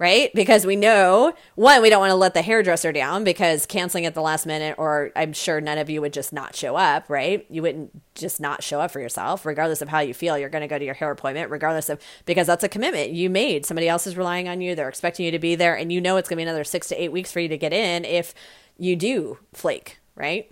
right? 0.02 0.34
Because 0.34 0.66
we 0.66 0.76
know, 0.76 1.32
one, 1.54 1.80
we 1.80 1.92
don't 1.92 2.00
want 2.00 2.10
to 2.10 2.16
let 2.16 2.34
the 2.34 2.42
hairdresser 2.42 2.92
down 2.92 3.24
because 3.24 3.68
canceling 3.68 4.08
at 4.08 4.16
the 4.16 4.22
last 4.22 4.48
minute, 4.48 4.74
or 4.80 5.12
I'm 5.16 5.32
sure 5.32 5.62
none 5.62 5.78
of 5.78 5.92
you 5.92 6.02
would 6.02 6.12
just 6.12 6.34
not 6.34 6.56
show 6.56 6.76
up, 6.76 7.08
right? 7.08 7.46
You 7.52 7.62
wouldn't 7.62 7.92
just 8.16 8.42
not 8.42 8.64
show 8.64 8.82
up 8.82 8.90
for 8.90 9.00
yourself, 9.00 9.46
regardless 9.46 9.80
of 9.80 9.90
how 9.90 10.00
you 10.00 10.16
feel. 10.16 10.40
You're 10.40 10.50
going 10.50 10.64
to 10.64 10.68
go 10.68 10.80
to 10.80 10.84
your 10.84 10.96
hair 10.96 11.12
appointment, 11.12 11.52
regardless 11.52 11.88
of, 11.88 12.02
because 12.26 12.48
that's 12.48 12.64
a 12.64 12.68
commitment 12.68 13.12
you 13.12 13.30
made. 13.30 13.64
Somebody 13.64 13.88
else 13.88 14.08
is 14.08 14.18
relying 14.18 14.50
on 14.50 14.60
you. 14.60 14.74
They're 14.74 14.90
expecting 14.90 15.24
you 15.24 15.32
to 15.34 15.38
be 15.38 15.54
there, 15.54 15.78
and 15.78 15.94
you 15.94 16.02
know 16.02 16.18
it's 16.18 16.28
going 16.28 16.38
to 16.38 16.46
be 16.46 16.50
another 16.50 16.64
six 16.64 16.88
to 16.88 17.00
eight 17.00 17.12
weeks 17.12 17.32
for 17.32 17.40
you 17.40 17.48
to 17.50 17.58
get 17.60 17.72
in 17.72 18.04
if 18.04 18.34
you 18.80 18.96
do 18.96 19.38
flake, 19.54 20.00
right? 20.16 20.50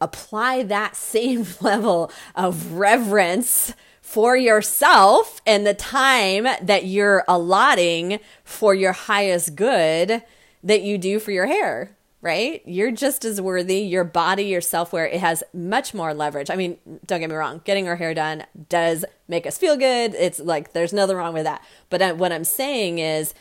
Apply 0.00 0.64
that 0.64 0.96
same 0.96 1.46
level 1.60 2.10
of 2.34 2.72
reverence 2.72 3.72
for 4.10 4.36
yourself 4.36 5.40
and 5.46 5.64
the 5.64 5.72
time 5.72 6.42
that 6.60 6.84
you're 6.84 7.22
allotting 7.28 8.18
for 8.42 8.74
your 8.74 8.90
highest 8.90 9.54
good 9.54 10.20
that 10.64 10.82
you 10.82 10.98
do 10.98 11.20
for 11.20 11.30
your 11.30 11.46
hair, 11.46 11.96
right? 12.20 12.60
You're 12.66 12.90
just 12.90 13.24
as 13.24 13.40
worthy. 13.40 13.78
Your 13.82 14.02
body, 14.02 14.46
your 14.46 14.62
self 14.62 14.92
worth, 14.92 15.14
it 15.14 15.20
has 15.20 15.44
much 15.54 15.94
more 15.94 16.12
leverage. 16.12 16.50
I 16.50 16.56
mean, 16.56 16.76
don't 17.06 17.20
get 17.20 17.30
me 17.30 17.36
wrong, 17.36 17.60
getting 17.64 17.86
our 17.86 17.94
hair 17.94 18.12
done 18.12 18.46
does 18.68 19.04
make 19.28 19.46
us 19.46 19.56
feel 19.56 19.76
good. 19.76 20.16
It's 20.16 20.40
like 20.40 20.72
there's 20.72 20.92
nothing 20.92 21.14
wrong 21.14 21.32
with 21.32 21.44
that. 21.44 21.64
But 21.88 22.02
uh, 22.02 22.14
what 22.14 22.32
I'm 22.32 22.42
saying 22.42 22.98
is 22.98 23.32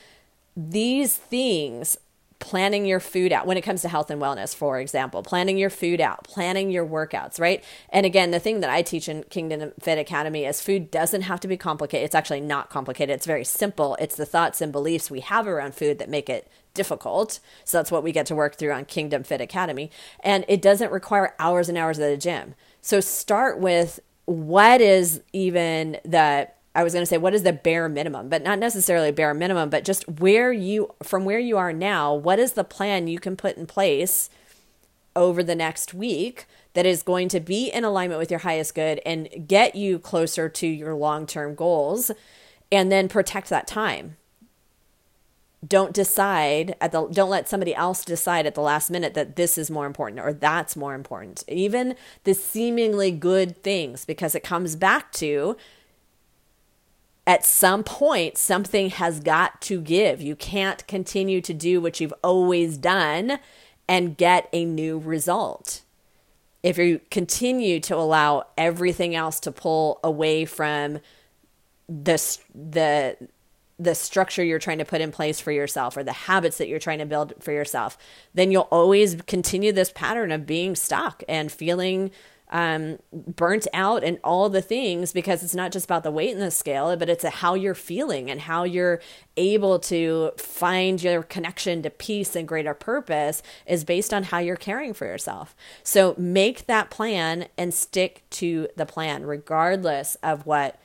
these 0.56 1.18
things 1.18 1.98
planning 2.40 2.86
your 2.86 3.00
food 3.00 3.32
out 3.32 3.46
when 3.46 3.58
it 3.58 3.62
comes 3.62 3.82
to 3.82 3.90
health 3.90 4.10
and 4.10 4.22
wellness, 4.22 4.56
for 4.56 4.80
example, 4.80 5.22
planning 5.22 5.58
your 5.58 5.70
food 5.70 6.00
out, 6.00 6.24
planning 6.24 6.72
your 6.72 6.86
workouts, 6.86 7.40
right? 7.40 7.64
And 7.90 8.06
again, 8.06 8.32
the 8.32 8.40
thing 8.40 8.62
that 8.62 8.70
I 8.70 8.82
teach 8.82 9.10
in 9.10 9.24
Kingdom 9.24 9.74
Fit 9.80 9.98
Academy 9.98 10.46
is 10.46 10.62
food 10.62 10.90
doesn't 10.90 11.24
have 11.24 11.40
to 11.42 11.48
be 11.48 11.58
complicated. 11.58 12.06
It's 12.06 12.16
actually 12.16 12.42
not 12.42 12.70
complicated. 12.70 13.14
It's 13.14 13.26
very 13.26 13.44
simple. 13.44 13.98
It's 14.00 14.16
the 14.16 14.26
thoughts 14.26 14.62
and 14.62 14.72
beliefs 14.72 15.12
we 15.12 15.20
have 15.20 15.48
around 15.48 15.76
food 15.76 16.00
that 16.00 16.10
make 16.10 16.30
it 16.30 16.50
difficult. 16.74 17.40
So 17.66 17.78
that's 17.78 17.92
what 17.92 18.04
we 18.04 18.12
get 18.12 18.26
to 18.28 18.36
work 18.36 18.56
through 18.56 18.72
on 18.72 18.86
Kingdom 18.86 19.24
Fit 19.24 19.42
Academy. 19.42 19.92
And 20.22 20.46
it 20.48 20.62
doesn't 20.62 20.92
require 20.92 21.36
hours 21.40 21.68
and 21.68 21.78
hours 21.78 22.00
at 22.00 22.10
the 22.10 22.18
gym. 22.18 22.56
So 22.82 23.02
start 23.02 23.60
with 23.60 24.00
what 24.26 24.80
is 24.80 25.22
even 25.34 25.98
the 26.06 26.48
I 26.80 26.84
was 26.84 26.94
going 26.94 27.02
to 27.02 27.10
say 27.10 27.18
what 27.18 27.34
is 27.34 27.44
the 27.44 27.52
bare 27.52 27.90
minimum, 27.90 28.30
but 28.30 28.42
not 28.42 28.58
necessarily 28.58 29.12
bare 29.12 29.34
minimum, 29.34 29.70
but 29.70 29.84
just 29.84 30.08
where 30.08 30.54
you 30.54 30.96
from 31.04 31.26
where 31.26 31.38
you 31.38 31.58
are 31.58 31.74
now, 31.74 32.14
what 32.14 32.40
is 32.40 32.54
the 32.54 32.64
plan 32.64 33.10
you 33.10 33.20
can 33.20 33.36
put 33.36 33.58
in 33.58 33.68
place 33.68 34.30
over 35.14 35.44
the 35.44 35.56
next 35.56 35.94
week 35.94 36.46
that 36.76 36.86
is 36.86 37.04
going 37.04 37.28
to 37.28 37.42
be 37.42 37.68
in 37.68 37.84
alignment 37.84 38.18
with 38.18 38.32
your 38.32 38.40
highest 38.40 38.76
good 38.76 39.02
and 39.06 39.28
get 39.46 39.76
you 39.76 40.00
closer 40.00 40.48
to 40.48 40.68
your 40.68 40.96
long-term 40.96 41.54
goals 41.54 42.12
and 42.72 42.90
then 42.90 43.10
protect 43.10 43.50
that 43.50 43.68
time. 43.68 44.16
Don't 45.68 45.94
decide 45.94 46.78
at 46.80 46.94
the 46.94 47.08
don't 47.08 47.30
let 47.30 47.50
somebody 47.50 47.76
else 47.76 48.06
decide 48.06 48.46
at 48.46 48.56
the 48.56 48.62
last 48.62 48.90
minute 48.90 49.16
that 49.16 49.36
this 49.36 49.58
is 49.58 49.70
more 49.70 49.86
important 49.86 50.22
or 50.22 50.32
that's 50.32 50.78
more 50.78 50.94
important. 50.94 51.44
Even 51.50 51.96
the 52.24 52.34
seemingly 52.34 53.12
good 53.12 53.62
things 53.64 54.06
because 54.06 54.34
it 54.34 54.44
comes 54.46 54.78
back 54.78 55.12
to 55.12 55.58
at 57.30 57.46
some 57.46 57.84
point, 57.84 58.40
something 58.40 58.90
has 58.90 59.20
got 59.20 59.62
to 59.62 59.82
give. 59.82 60.20
You 60.20 60.36
can't 60.36 60.86
continue 60.88 61.42
to 61.42 61.54
do 61.54 61.80
what 61.80 62.00
you've 62.00 62.14
always 62.24 62.76
done 62.76 63.38
and 63.88 64.18
get 64.18 64.50
a 64.52 64.66
new 64.66 64.98
result. 64.98 65.84
If 66.64 66.80
you 66.80 67.02
continue 67.12 67.80
to 67.82 67.96
allow 67.96 68.48
everything 68.58 69.14
else 69.14 69.40
to 69.42 69.52
pull 69.52 70.00
away 70.04 70.46
from 70.46 71.02
the 71.88 72.18
the 72.56 73.16
the 73.78 73.94
structure 73.94 74.44
you're 74.44 74.58
trying 74.58 74.80
to 74.80 74.86
put 74.86 75.00
in 75.00 75.12
place 75.12 75.40
for 75.40 75.52
yourself 75.52 75.98
or 75.98 76.04
the 76.04 76.12
habits 76.12 76.58
that 76.58 76.68
you're 76.68 76.80
trying 76.80 77.00
to 77.00 77.06
build 77.06 77.36
for 77.40 77.52
yourself, 77.52 77.96
then 78.34 78.52
you'll 78.52 78.68
always 78.72 79.22
continue 79.28 79.72
this 79.72 79.92
pattern 79.92 80.32
of 80.32 80.48
being 80.48 80.76
stuck 80.76 81.24
and 81.30 81.52
feeling 81.52 82.10
um, 82.50 82.98
burnt 83.14 83.68
out 83.74 84.04
and 84.04 84.20
all 84.24 84.50
the 84.50 84.62
things 84.62 85.14
because 85.14 85.44
it's 85.44 85.56
not 85.56 85.72
just 85.72 85.86
about 85.86 86.04
the 86.04 86.12
weight 86.12 86.32
in 86.32 86.40
the 86.40 86.52
scale, 86.52 86.96
but 86.98 87.10
it's 87.10 87.24
how 87.24 87.54
you're 87.54 87.76
feeling 87.76 88.30
and 88.32 88.42
how 88.42 88.64
you're 88.64 89.00
able 89.38 89.80
to 89.80 90.32
find 90.38 91.02
your 91.02 91.24
connection 91.24 91.84
to 91.84 91.90
peace 91.90 92.36
and 92.36 92.48
greater 92.48 92.74
purpose 92.74 93.44
is 93.66 93.84
based 93.84 94.14
on 94.14 94.24
how 94.24 94.40
you're 94.40 94.56
caring 94.56 94.94
for 94.94 95.06
yourself. 95.06 95.56
So 95.84 96.16
make 96.18 96.66
that 96.66 96.90
plan 96.90 97.48
and 97.58 97.74
stick 97.74 98.24
to 98.32 98.68
the 98.76 98.86
plan, 98.86 99.26
regardless 99.26 100.16
of 100.24 100.46
what 100.46 100.80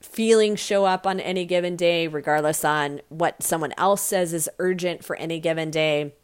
feelings 0.00 0.60
show 0.60 0.84
up 0.84 1.06
on 1.06 1.20
any 1.20 1.44
given 1.44 1.76
day, 1.76 2.06
regardless 2.06 2.64
on 2.64 3.00
what 3.08 3.42
someone 3.42 3.74
else 3.76 4.00
says 4.00 4.32
is 4.32 4.48
urgent 4.58 5.04
for 5.04 5.16
any 5.16 5.40
given 5.40 5.70
day. 5.70 6.14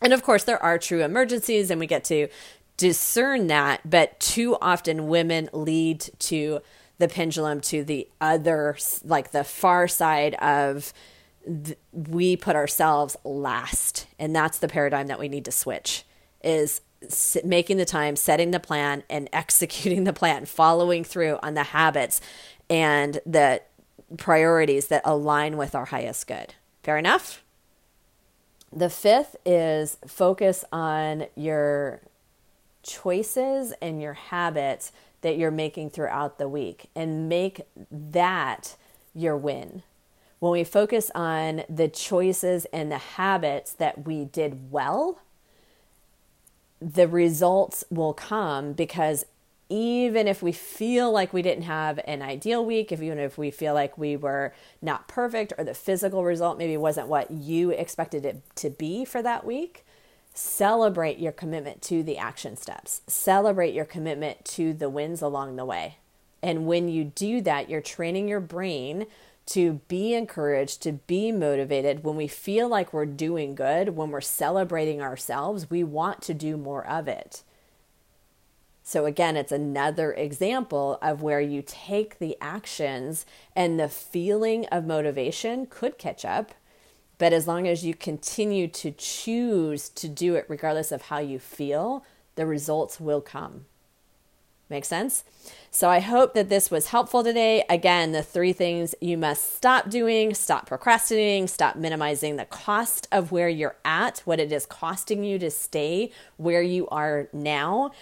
And 0.00 0.12
of 0.12 0.22
course, 0.22 0.44
there 0.44 0.62
are 0.62 0.78
true 0.78 1.02
emergencies, 1.02 1.70
and 1.70 1.80
we 1.80 1.86
get 1.86 2.04
to 2.04 2.28
discern 2.78 3.48
that, 3.48 3.88
but 3.88 4.18
too 4.18 4.56
often 4.62 5.08
women 5.08 5.50
lead 5.52 6.08
to 6.20 6.60
the 6.96 7.08
pendulum 7.08 7.60
to 7.60 7.84
the 7.84 8.08
other, 8.20 8.78
like 9.04 9.32
the 9.32 9.44
far 9.44 9.86
side 9.86 10.34
of 10.36 10.94
th- 11.44 11.76
we 11.92 12.36
put 12.36 12.56
ourselves 12.56 13.16
last. 13.24 14.06
And 14.18 14.34
that's 14.34 14.58
the 14.58 14.68
paradigm 14.68 15.08
that 15.08 15.18
we 15.18 15.28
need 15.28 15.44
to 15.44 15.52
switch 15.52 16.04
is 16.42 16.80
making 17.44 17.76
the 17.76 17.84
time, 17.84 18.16
setting 18.16 18.52
the 18.52 18.60
plan, 18.60 19.02
and 19.10 19.28
executing 19.34 20.04
the 20.04 20.12
plan, 20.12 20.46
following 20.46 21.04
through 21.04 21.38
on 21.42 21.54
the 21.54 21.64
habits 21.64 22.20
and 22.70 23.20
the 23.26 23.60
priorities 24.16 24.88
that 24.88 25.02
align 25.04 25.56
with 25.56 25.74
our 25.74 25.86
highest 25.86 26.26
good. 26.26 26.54
Fair 26.82 26.96
enough? 26.96 27.42
The 28.72 28.90
fifth 28.90 29.36
is 29.44 29.96
focus 30.06 30.64
on 30.72 31.26
your 31.34 32.00
choices 32.88 33.72
and 33.80 34.00
your 34.02 34.14
habits 34.14 34.90
that 35.20 35.36
you're 35.36 35.50
making 35.50 35.90
throughout 35.90 36.38
the 36.38 36.48
week 36.48 36.88
and 36.94 37.28
make 37.28 37.60
that 37.90 38.76
your 39.14 39.36
win. 39.36 39.82
When 40.38 40.52
we 40.52 40.64
focus 40.64 41.10
on 41.14 41.64
the 41.68 41.88
choices 41.88 42.64
and 42.72 42.90
the 42.90 42.98
habits 42.98 43.72
that 43.72 44.06
we 44.06 44.24
did 44.24 44.70
well, 44.70 45.20
the 46.80 47.08
results 47.08 47.84
will 47.90 48.14
come 48.14 48.72
because 48.72 49.24
even 49.68 50.26
if 50.26 50.42
we 50.42 50.52
feel 50.52 51.12
like 51.12 51.32
we 51.32 51.42
didn't 51.42 51.64
have 51.64 52.00
an 52.06 52.22
ideal 52.22 52.64
week, 52.64 52.90
if 52.90 53.02
even 53.02 53.18
if 53.18 53.36
we 53.36 53.50
feel 53.50 53.74
like 53.74 53.98
we 53.98 54.16
were 54.16 54.54
not 54.80 55.08
perfect 55.08 55.52
or 55.58 55.64
the 55.64 55.74
physical 55.74 56.24
result 56.24 56.56
maybe 56.56 56.76
wasn't 56.76 57.08
what 57.08 57.30
you 57.30 57.70
expected 57.70 58.24
it 58.24 58.40
to 58.54 58.70
be 58.70 59.04
for 59.04 59.20
that 59.20 59.44
week, 59.44 59.84
Celebrate 60.38 61.18
your 61.18 61.32
commitment 61.32 61.82
to 61.82 62.04
the 62.04 62.16
action 62.16 62.56
steps. 62.56 63.02
Celebrate 63.08 63.74
your 63.74 63.84
commitment 63.84 64.44
to 64.44 64.72
the 64.72 64.88
wins 64.88 65.20
along 65.20 65.56
the 65.56 65.64
way. 65.64 65.96
And 66.40 66.64
when 66.64 66.88
you 66.88 67.02
do 67.02 67.40
that, 67.40 67.68
you're 67.68 67.80
training 67.80 68.28
your 68.28 68.38
brain 68.38 69.06
to 69.46 69.80
be 69.88 70.14
encouraged, 70.14 70.80
to 70.82 70.92
be 70.92 71.32
motivated. 71.32 72.04
When 72.04 72.14
we 72.14 72.28
feel 72.28 72.68
like 72.68 72.92
we're 72.92 73.04
doing 73.04 73.56
good, 73.56 73.96
when 73.96 74.10
we're 74.10 74.20
celebrating 74.20 75.02
ourselves, 75.02 75.70
we 75.70 75.82
want 75.82 76.22
to 76.22 76.34
do 76.34 76.56
more 76.56 76.86
of 76.86 77.08
it. 77.08 77.42
So, 78.84 79.06
again, 79.06 79.36
it's 79.36 79.50
another 79.50 80.12
example 80.12 81.00
of 81.02 81.20
where 81.20 81.40
you 81.40 81.64
take 81.66 82.20
the 82.20 82.36
actions 82.40 83.26
and 83.56 83.78
the 83.78 83.88
feeling 83.88 84.66
of 84.66 84.86
motivation 84.86 85.66
could 85.66 85.98
catch 85.98 86.24
up 86.24 86.54
but 87.18 87.32
as 87.32 87.46
long 87.46 87.66
as 87.66 87.84
you 87.84 87.94
continue 87.94 88.68
to 88.68 88.92
choose 88.92 89.88
to 89.90 90.08
do 90.08 90.36
it, 90.36 90.46
regardless 90.48 90.92
of 90.92 91.02
how 91.02 91.18
you 91.18 91.38
feel, 91.38 92.04
the 92.36 92.46
results 92.46 93.00
will 93.00 93.20
come. 93.20 93.66
Make 94.70 94.84
sense? 94.84 95.24
So 95.70 95.88
I 95.88 96.00
hope 96.00 96.34
that 96.34 96.50
this 96.50 96.70
was 96.70 96.88
helpful 96.88 97.24
today. 97.24 97.64
Again, 97.70 98.12
the 98.12 98.22
three 98.22 98.52
things 98.52 98.94
you 99.00 99.16
must 99.16 99.56
stop 99.56 99.88
doing 99.88 100.34
stop 100.34 100.66
procrastinating, 100.66 101.48
stop 101.48 101.76
minimizing 101.76 102.36
the 102.36 102.44
cost 102.44 103.08
of 103.10 103.32
where 103.32 103.48
you're 103.48 103.76
at, 103.84 104.20
what 104.20 104.38
it 104.38 104.52
is 104.52 104.66
costing 104.66 105.24
you 105.24 105.38
to 105.38 105.50
stay 105.50 106.12
where 106.36 106.62
you 106.62 106.86
are 106.88 107.28
now. 107.32 107.92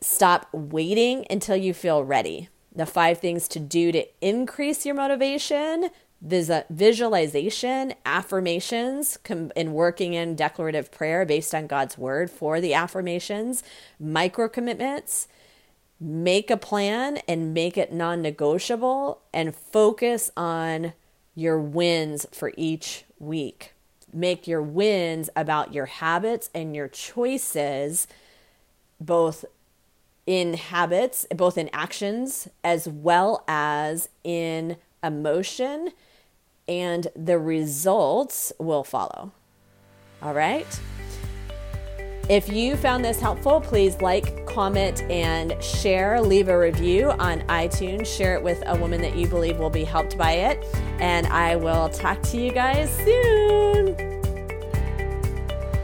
Stop 0.00 0.48
waiting 0.52 1.26
until 1.28 1.56
you 1.56 1.74
feel 1.74 2.04
ready. 2.04 2.48
The 2.74 2.86
five 2.86 3.18
things 3.18 3.48
to 3.48 3.58
do 3.58 3.90
to 3.90 4.06
increase 4.20 4.86
your 4.86 4.94
motivation 4.94 5.90
visualization, 6.22 7.94
affirmations, 8.04 9.18
in 9.54 9.72
working 9.72 10.14
in 10.14 10.34
declarative 10.34 10.90
prayer 10.90 11.24
based 11.24 11.54
on 11.54 11.66
God's 11.66 11.98
word 11.98 12.30
for 12.30 12.60
the 12.60 12.74
affirmations, 12.74 13.62
micro 14.00 14.48
commitments, 14.48 15.28
make 16.00 16.50
a 16.50 16.56
plan 16.56 17.18
and 17.28 17.54
make 17.54 17.76
it 17.76 17.92
non 17.92 18.22
negotiable, 18.22 19.20
and 19.32 19.54
focus 19.54 20.30
on 20.36 20.92
your 21.34 21.60
wins 21.60 22.26
for 22.32 22.52
each 22.56 23.04
week. 23.18 23.74
Make 24.12 24.46
your 24.46 24.62
wins 24.62 25.28
about 25.36 25.74
your 25.74 25.86
habits 25.86 26.48
and 26.54 26.74
your 26.74 26.88
choices, 26.88 28.06
both 28.98 29.44
in 30.26 30.54
habits, 30.54 31.26
both 31.34 31.58
in 31.58 31.68
actions, 31.72 32.48
as 32.64 32.88
well 32.88 33.44
as 33.46 34.08
in 34.24 34.76
emotion 35.06 35.90
and 36.68 37.08
the 37.14 37.38
results 37.38 38.52
will 38.58 38.84
follow. 38.84 39.32
All 40.22 40.34
right? 40.34 40.66
If 42.28 42.48
you 42.48 42.74
found 42.76 43.04
this 43.04 43.20
helpful, 43.20 43.60
please 43.60 44.00
like, 44.00 44.46
comment, 44.46 45.02
and 45.02 45.62
share. 45.62 46.20
Leave 46.20 46.48
a 46.48 46.58
review 46.58 47.10
on 47.12 47.42
iTunes. 47.42 48.06
Share 48.06 48.34
it 48.34 48.42
with 48.42 48.60
a 48.66 48.76
woman 48.76 49.00
that 49.02 49.14
you 49.14 49.28
believe 49.28 49.58
will 49.58 49.70
be 49.70 49.84
helped 49.84 50.18
by 50.18 50.32
it. 50.32 50.64
And 50.98 51.28
I 51.28 51.54
will 51.54 51.88
talk 51.88 52.20
to 52.22 52.36
you 52.36 52.50
guys 52.50 52.90
soon. 52.96 54.15